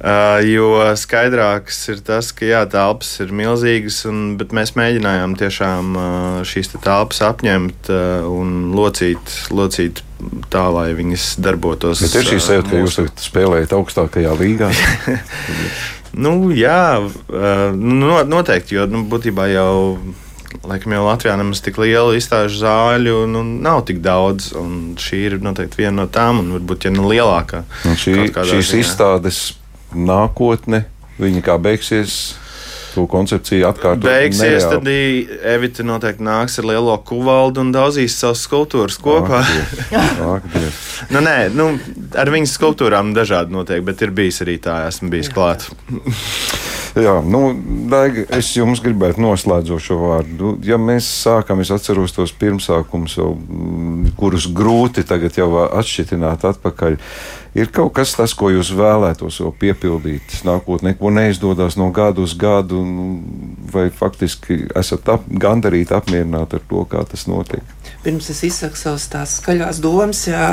Uh, 0.00 0.38
jo 0.48 0.78
skaidrāks 0.96 1.82
ir 1.92 1.98
tas, 2.00 2.30
ka 2.32 2.46
jā, 2.48 2.62
telpas 2.72 3.10
ir 3.20 3.34
milzīgas, 3.36 3.98
un, 4.08 4.38
bet 4.40 4.54
mēs 4.56 4.72
mēģinājām 4.72 5.34
tiešām 5.36 5.90
uh, 5.92 6.38
šīs 6.48 6.72
telpas 6.78 7.20
apņemt 7.26 7.90
uh, 7.92 8.24
un 8.24 8.70
locīt, 8.72 9.34
locīt 9.52 10.00
tā, 10.48 10.64
lai 10.72 10.86
viņas 10.96 11.34
darbotos. 11.44 12.00
Bet 12.06 12.16
ir 12.16 12.30
šī 12.30 12.40
sajūta, 12.46 12.72
ka 12.72 12.80
jūs 12.80 12.96
spēlējat 13.26 13.76
augstākajā 13.76 14.32
līgā? 14.40 14.72
nu, 16.24 16.34
jā, 16.56 16.80
uh, 17.04 17.68
noteikti, 17.76 18.80
jo 18.80 18.88
nu, 18.88 19.04
būtībā 19.12 19.50
jau 19.52 19.76
laikam 20.64 20.96
jau 20.96 21.04
Latvijā 21.10 21.36
nemaz 21.36 21.60
tik 21.60 21.76
liela 21.80 22.16
izstāžu 22.16 22.64
zāļu 22.64 23.22
nu, 23.30 23.44
nav 23.44 23.84
tik 23.92 24.00
daudz. 24.04 24.50
Šī 25.00 25.24
ir 25.28 25.40
noteikti 25.44 25.84
viena 25.84 26.02
no 26.02 26.10
tām, 26.10 26.40
un 26.40 26.52
varbūt 26.56 26.88
ja 26.88 26.96
ne 26.96 27.04
lielākā. 27.04 27.66
Un 27.84 28.00
šī, 28.00 28.30
šīs 28.32 28.72
ziņā. 28.72 28.80
izstādes 28.80 29.46
nākotne, 29.94 30.84
viņa 31.20 31.42
kā 31.46 31.58
beigsies 31.62 32.20
to 32.94 33.06
koncepciju 33.10 33.68
atkārtot. 33.68 34.06
Beigsies, 34.06 34.64
nereāli. 34.64 35.26
tad 35.30 35.46
Evita 35.54 35.86
noteikti 35.86 36.24
nāks 36.26 36.58
ar 36.60 36.68
lielo 36.70 36.96
kuvaldu 37.06 37.62
un 37.64 37.72
daudzīs 37.74 38.16
savas 38.18 38.42
skulptūras 38.46 38.98
kopā. 39.02 39.42
nu, 41.14 41.22
nē, 41.22 41.36
nu, 41.54 41.70
ar 42.18 42.32
viņas 42.34 42.56
skulptūrām 42.58 43.14
dažādi 43.16 43.54
notiek, 43.54 43.84
bet 43.86 44.02
ir 44.02 44.14
bijis 44.16 44.42
arī 44.44 44.58
tā, 44.62 44.82
esmu 44.90 45.12
bijis 45.14 45.30
klāt. 45.34 45.68
Jā, 46.98 47.20
nu, 47.22 47.52
Daiga, 47.90 48.24
es 48.34 48.48
jums 48.56 48.80
gribētu 48.82 49.22
noslēdzošo 49.22 49.98
vārdu. 50.00 50.56
Ja 50.66 50.74
mēs 50.80 51.06
sākam, 51.22 51.62
es 51.62 51.70
atceros 51.70 52.16
tos 52.16 52.32
pirmsākumus, 52.34 53.14
kurus 54.18 54.48
grūti 54.50 55.04
tagad 55.06 55.38
jau 55.38 55.52
atšķitināt 55.68 56.48
atpakaļ. 56.50 56.98
Ir 57.58 57.70
kaut 57.74 57.96
kas 57.96 58.12
tas, 58.14 58.30
ko 58.38 58.52
jūs 58.52 58.70
vēlētos 58.78 59.40
vēl 59.42 59.54
piepildīt 59.58 60.40
nākotnē, 60.46 60.94
ko 60.98 61.10
neizdodas 61.10 61.74
no 61.80 61.88
gada 61.94 62.22
uz 62.22 62.36
gadu, 62.38 62.84
nu, 62.86 63.06
vai 63.72 63.88
faktiski 63.90 64.68
esat 64.78 65.08
ap, 65.10 65.26
gandarīti, 65.26 65.94
apmierināti 65.96 66.60
ar 66.60 66.66
to, 66.70 66.84
kā 66.90 67.02
tas 67.10 67.26
notiek? 67.26 67.64
Pirms 68.04 68.30
es 68.32 68.38
izsaku 68.46 68.78
savas 68.78 69.04
tās 69.12 69.34
skaļās 69.40 69.80
domas, 69.82 70.22
jā, 70.30 70.44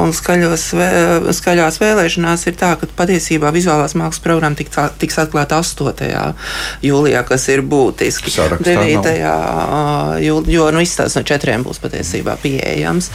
un 0.00 0.10
skaļos, 0.16 0.64
skaļās 1.38 1.76
vēlēšanās 1.78 2.46
ir 2.48 2.56
tā, 2.58 2.72
ka 2.80 2.88
patiesībā 2.98 3.52
vizuālās 3.54 3.94
mākslas 3.98 4.24
programma 4.24 4.58
tiks, 4.58 4.80
tiks 4.98 5.20
atklāta 5.22 5.60
8. 5.60 6.32
jūlijā, 6.82 7.22
kas 7.28 7.46
ir 7.52 7.62
būtiski. 7.62 8.32
Sarakstā 8.34 8.74
9. 8.80 9.12
jūlijā, 10.24 10.56
jo 10.56 10.66
nu, 10.72 10.82
izstāsts 10.82 11.20
no 11.20 11.22
četriem 11.26 11.62
būs 11.68 11.78
patiesībā 11.84 12.38
pieejams. 12.42 13.12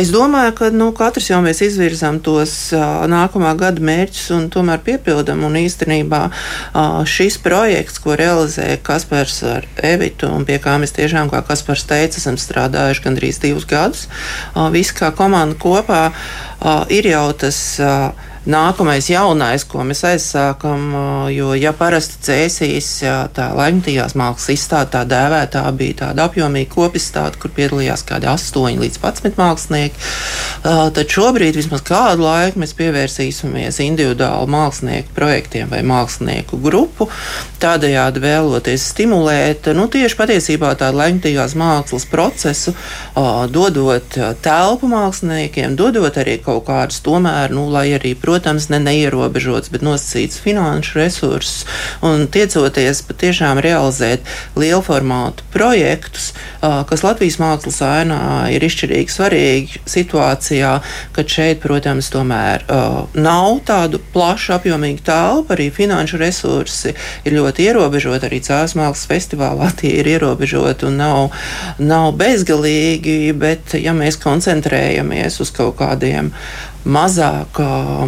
Es 0.00 0.10
domāju, 0.14 0.56
ka 0.58 0.72
nu, 0.74 0.90
katrs 0.96 1.30
jau 1.30 1.38
mēs 1.44 1.62
izvirzām 1.68 2.13
izvirzām 2.14 2.20
tos 2.22 2.72
uh, 2.72 3.06
nākamā 3.08 3.54
gada 3.56 3.80
mērķus 3.80 4.30
un 4.34 4.48
tomēr 4.50 4.80
piepildām. 4.84 5.44
Un 5.44 5.56
īstenībā 5.56 6.30
uh, 6.30 7.04
šis 7.04 7.38
projekts, 7.38 7.98
ko 7.98 8.14
realizē 8.16 8.78
Kaspars 8.82 9.42
ar 9.42 9.66
Evitu, 9.82 10.28
un 10.28 10.44
pie 10.44 10.58
kā 10.58 10.78
mēs 10.78 10.94
tiešām, 10.94 11.30
kā 11.30 11.42
Kaspars 11.46 11.84
teica, 11.84 12.18
esam 12.18 12.36
strādājuši 12.36 13.04
gandrīz 13.04 13.40
divus 13.40 13.66
gadus, 13.66 14.08
uh, 14.54 14.70
visi 14.70 14.94
kā 14.94 15.12
komanda 15.14 15.56
kopā, 15.56 16.12
uh, 16.60 16.84
ir 16.88 17.06
jau 17.06 17.32
tas. 17.32 17.80
Uh, 17.80 18.12
nākamais 18.50 19.08
jaunais, 19.08 19.64
ko 19.68 19.84
mēs 19.86 20.04
aizsākam. 20.08 20.92
Jo, 21.32 21.52
ja 21.56 21.72
parasti 21.76 22.20
cēsīs 22.26 22.88
tā 23.36 23.48
laikmatīgās 23.56 24.16
mākslas 24.18 24.52
izstāde, 24.54 24.92
tā 24.94 25.04
dēvētā 25.08 25.62
bija 25.76 25.98
tāda 26.04 26.28
apjomīga 26.28 26.70
kopistāde, 26.74 27.40
kur 27.40 27.52
piedalījās 27.56 28.04
kādi 28.08 28.28
8 28.30 28.80
līdz 28.82 29.00
11 29.00 29.38
mākslinieki, 29.40 30.10
tad 30.64 31.16
šobrīd 31.16 31.56
vismaz 31.58 31.84
kādu 31.86 32.26
laiku 32.26 32.60
mēs 32.62 32.74
pievērsīsimies 32.78 33.80
individuālu 33.84 34.50
mākslinieku 34.52 35.14
projektiem 35.16 35.72
vai 35.72 35.82
mākslinieku 35.86 36.60
grupu, 36.62 37.08
tādējādi 37.62 38.22
vēloties 38.24 38.88
stimulēt 38.92 39.70
nu, 39.76 39.88
tieši 39.92 40.18
patiesībā 40.20 40.74
tādu 40.80 41.00
laikmatīgās 41.00 41.56
mākslas 41.58 42.06
procesu, 42.10 42.74
dodot 43.54 44.18
telpu 44.44 44.90
māksliniekiem, 44.92 45.76
dodot 45.78 46.20
arī 46.20 46.38
kaut 46.44 46.66
kādus 46.68 47.00
tomēr, 47.04 47.52
nu, 47.54 47.66
lai 47.72 47.88
arī, 47.96 48.14
protams, 48.14 48.33
protams, 48.34 48.66
ne 48.72 48.80
neierobežots, 48.82 49.70
bet 49.70 49.84
nosacīts 49.86 50.40
finanšu 50.42 50.98
resursus. 50.98 51.62
Un 52.02 52.26
tiecoties 52.26 53.04
patiešām 53.06 53.60
realizēt 53.62 54.26
lielu 54.58 54.82
formātu 54.82 55.46
projektus, 55.54 56.32
kas 56.58 57.04
Latvijas 57.06 57.38
mākslas 57.38 57.78
ainā 57.86 58.18
ir 58.50 58.66
izšķirīgi 58.66 59.14
svarīgi 59.14 59.84
situācijā, 59.86 60.72
kad 61.14 61.30
šeit, 61.30 61.62
protams, 61.62 62.10
tomēr 62.10 62.66
nav 63.14 63.60
tādu 63.68 64.02
plašu 64.12 64.56
apjomīgu 64.58 65.04
telpu, 65.06 65.54
arī 65.54 65.70
finanšu 65.70 66.18
resursi 66.18 66.96
ir 67.22 67.38
ļoti 67.38 67.68
ierobežoti, 67.68 68.26
arī 68.26 68.42
Cēlās 68.42 68.74
mākslas 68.74 69.06
festivālā 69.14 69.70
tie 69.78 69.94
ir 70.00 70.10
ierobežoti 70.16 70.90
un 70.90 70.98
nav, 70.98 71.40
nav 71.78 72.10
bezgalīgi, 72.18 73.30
bet 73.38 73.78
ja 73.78 73.94
mēs 73.94 74.18
koncentrējamies 74.18 75.38
uz 75.44 75.54
kaut 75.54 75.78
kādiem 75.78 76.34
mazāk 76.84 77.58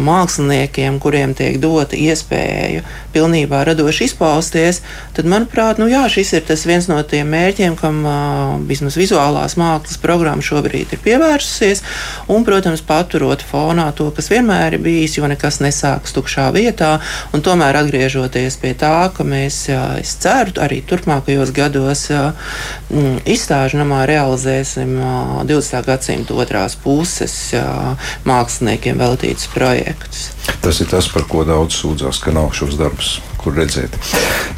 māksliniekiem, 0.03 0.99
kuriem 1.01 1.33
tiek 1.37 1.57
dota 1.61 1.97
iespēja 1.97 2.83
pilnībā 3.13 3.63
radoši 3.65 4.05
izpausties, 4.11 4.81
tad, 5.17 5.25
manuprāt, 5.29 5.81
nu, 5.81 5.87
jā, 5.89 6.03
šis 6.11 6.35
ir 6.37 6.45
viens 6.69 6.87
no 6.89 6.99
tiem 7.07 7.29
mērķiem, 7.33 7.77
kam 7.79 8.03
vismaz 8.69 8.97
vizuālās 8.99 9.57
mākslas 9.57 9.97
programma 10.01 10.45
šobrīd 10.45 10.93
ir 10.93 11.01
pievērsusies. 11.03 11.81
Un, 12.33 12.45
protams, 12.47 12.83
paturot 12.85 13.41
fonā 13.45 13.89
to, 13.97 14.09
kas 14.15 14.29
vienmēr 14.31 14.77
ir 14.77 14.83
bijis, 14.83 15.17
jo 15.17 15.29
nekas 15.29 15.61
nesākas 15.63 16.13
tukšā 16.15 16.49
vietā. 16.55 16.97
Tomēr 17.47 17.79
atgriežoties 17.81 18.59
pie 18.61 18.73
tā, 18.77 19.09
ka 19.15 19.25
mēs, 19.27 19.63
es 20.01 20.13
ceru, 20.21 20.53
arī 20.61 20.81
turpmākajos 20.85 21.53
gados 21.55 22.05
izstāžu 23.27 23.81
namā 23.81 24.03
realizēsim 24.09 24.97
20. 25.47 25.81
gadsimta 25.87 26.37
otrās 26.37 26.77
puses 26.83 27.37
mākslas 28.27 28.66
māksliniekiem 28.67 28.99
veltītus 28.99 29.47
projektus. 29.53 30.31
Tas 30.61 30.81
ir 30.81 30.89
tas, 30.91 31.07
par 31.07 31.23
ko 31.27 31.43
daudz 31.47 31.75
sūdzās, 31.79 32.19
ka 32.19 32.31
nav 32.35 32.51
šos 32.53 32.75
darbus, 32.77 33.21
kur 33.39 33.55
redzēt. 33.55 33.95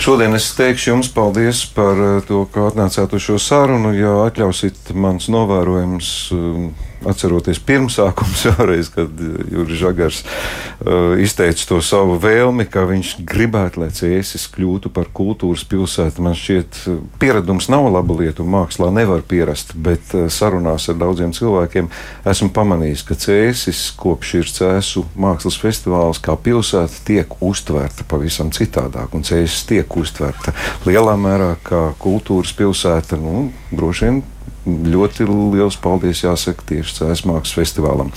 Šodien 0.01 0.33
es 0.33 0.49
teikšu 0.57 0.91
jums 0.91 1.09
paldies 1.13 1.65
par 1.75 1.95
eh, 1.95 2.21
to, 2.25 2.47
ka 2.51 2.69
atnācāt 2.71 3.13
uz 3.13 3.21
šo 3.21 3.37
sarunu. 3.37 3.93
Ja 3.93 4.25
atļausiet 4.25 4.93
mans 4.95 5.29
novērojums 5.29 6.09
eh, 6.33 6.88
atceroties 7.07 7.59
pirmsākums, 7.63 8.45
vēlreiz, 8.57 8.89
kad 8.93 9.21
Juris 9.51 9.79
Žagars 9.79 10.21
uh, 10.23 11.15
izteica 11.21 11.67
to 11.69 11.79
savu 11.85 12.17
vēlmi, 12.21 12.65
ka 12.69 12.85
viņš 12.89 13.15
gribētu, 13.27 13.83
lai 13.83 13.91
Cēsis 13.95 14.47
kļūtu 14.53 14.91
par 14.93 15.11
kultūras 15.15 15.65
pilsētu. 15.69 16.23
Man 16.25 16.37
šķiet, 16.37 16.81
pieredums 17.21 17.69
nav 17.71 17.87
laba 17.93 18.17
lieta, 18.19 18.43
un 18.43 18.53
mākslā 18.55 18.91
nevar 18.95 19.23
pierast, 19.27 19.75
bet 19.75 20.13
sarunās 20.33 20.89
ar 20.91 20.99
daudziem 20.99 21.33
cilvēkiem 21.35 21.89
esmu 22.29 22.51
pamanījis, 22.55 23.05
ka 23.07 23.19
Cēsis 23.19 23.83
kopš 23.99 24.35
ir 24.41 24.51
Cēsu 24.53 25.05
mākslas 25.19 25.59
festivāls 25.61 26.21
kā 26.23 26.35
pilsēta 26.39 27.03
tiek 27.07 27.39
uztverta 27.45 28.07
pavisam 28.09 28.51
citādāk, 28.55 29.13
un 29.15 29.25
Cēsis 29.27 29.65
tiek 29.69 29.99
uztverta 29.99 30.55
lielā 30.87 31.15
mērā 31.19 31.53
kā 31.65 31.89
kultūras 32.01 32.53
pilsēta, 32.57 33.19
nu, 33.19 33.49
droši 33.71 34.07
vien 34.07 34.21
ļoti 34.89 35.27
liels 35.29 35.77
paldies 35.81 36.23
jāsaka 36.23 36.65
tieši 36.69 36.95
Cēlās 36.99 37.25
mākslas 37.27 37.57
festivālam. 37.57 38.13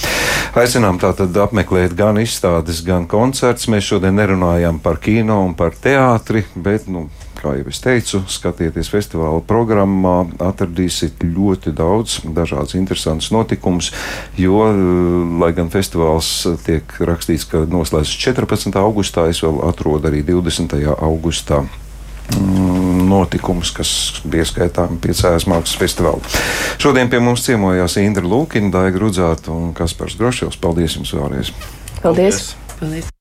Aicinām 0.59 1.01
tātad 1.03 1.37
apmeklēt 1.45 1.97
gan 1.99 2.21
izstādes, 2.23 2.83
gan 2.87 3.09
koncerts. 3.11 3.69
Mēs 3.73 3.89
šodien 3.89 4.17
nerunājām 4.19 4.81
par 4.83 5.01
kino 5.03 5.43
un 5.47 5.57
par 5.59 5.77
teātri, 5.79 6.45
bet, 6.55 6.89
nu, 6.93 7.09
kā 7.43 7.57
jau 7.59 7.69
es 7.73 7.81
teicu, 7.83 8.23
skatieties 8.31 8.91
festivāla 8.93 9.43
programmā, 9.47 10.17
atradīsiet 10.43 11.25
ļoti 11.27 11.75
daudz 11.77 12.21
dažādas 12.37 12.77
interesantas 12.79 13.33
notikumus, 13.35 13.91
jo, 14.39 14.63
lai 15.43 15.53
gan 15.57 15.73
festivāls 15.73 16.31
tiek 16.67 16.97
rakstīts, 17.03 17.49
ka 17.51 17.65
noslēdzas 17.71 18.15
14. 18.27 18.79
augustā, 18.83 19.27
es 19.33 19.43
vēl 19.43 19.63
atrodu 19.69 20.13
arī 20.13 20.23
20. 20.29 20.79
augustā 20.99 21.65
notikumus, 22.39 23.73
kas 23.77 23.93
bija 24.29 24.47
skaitāmi 24.49 25.01
pie 25.03 25.15
Cēlās 25.17 25.49
mākslas 25.51 25.79
festivāla. 25.81 26.35
Šodien 26.83 27.11
pie 27.13 27.23
mums 27.23 27.47
ciemojās 27.47 27.99
Indra 28.03 28.27
Lūkina, 28.27 28.73
Daiga 28.75 29.03
Rudzāta 29.03 29.55
un 29.55 29.73
Kaspars 29.77 30.19
Groševs. 30.21 30.61
Paldies 30.63 30.99
jums 30.99 31.15
vēlreiz! 31.17 31.55
Paldies! 32.03 32.53
Paldies. 32.79 33.13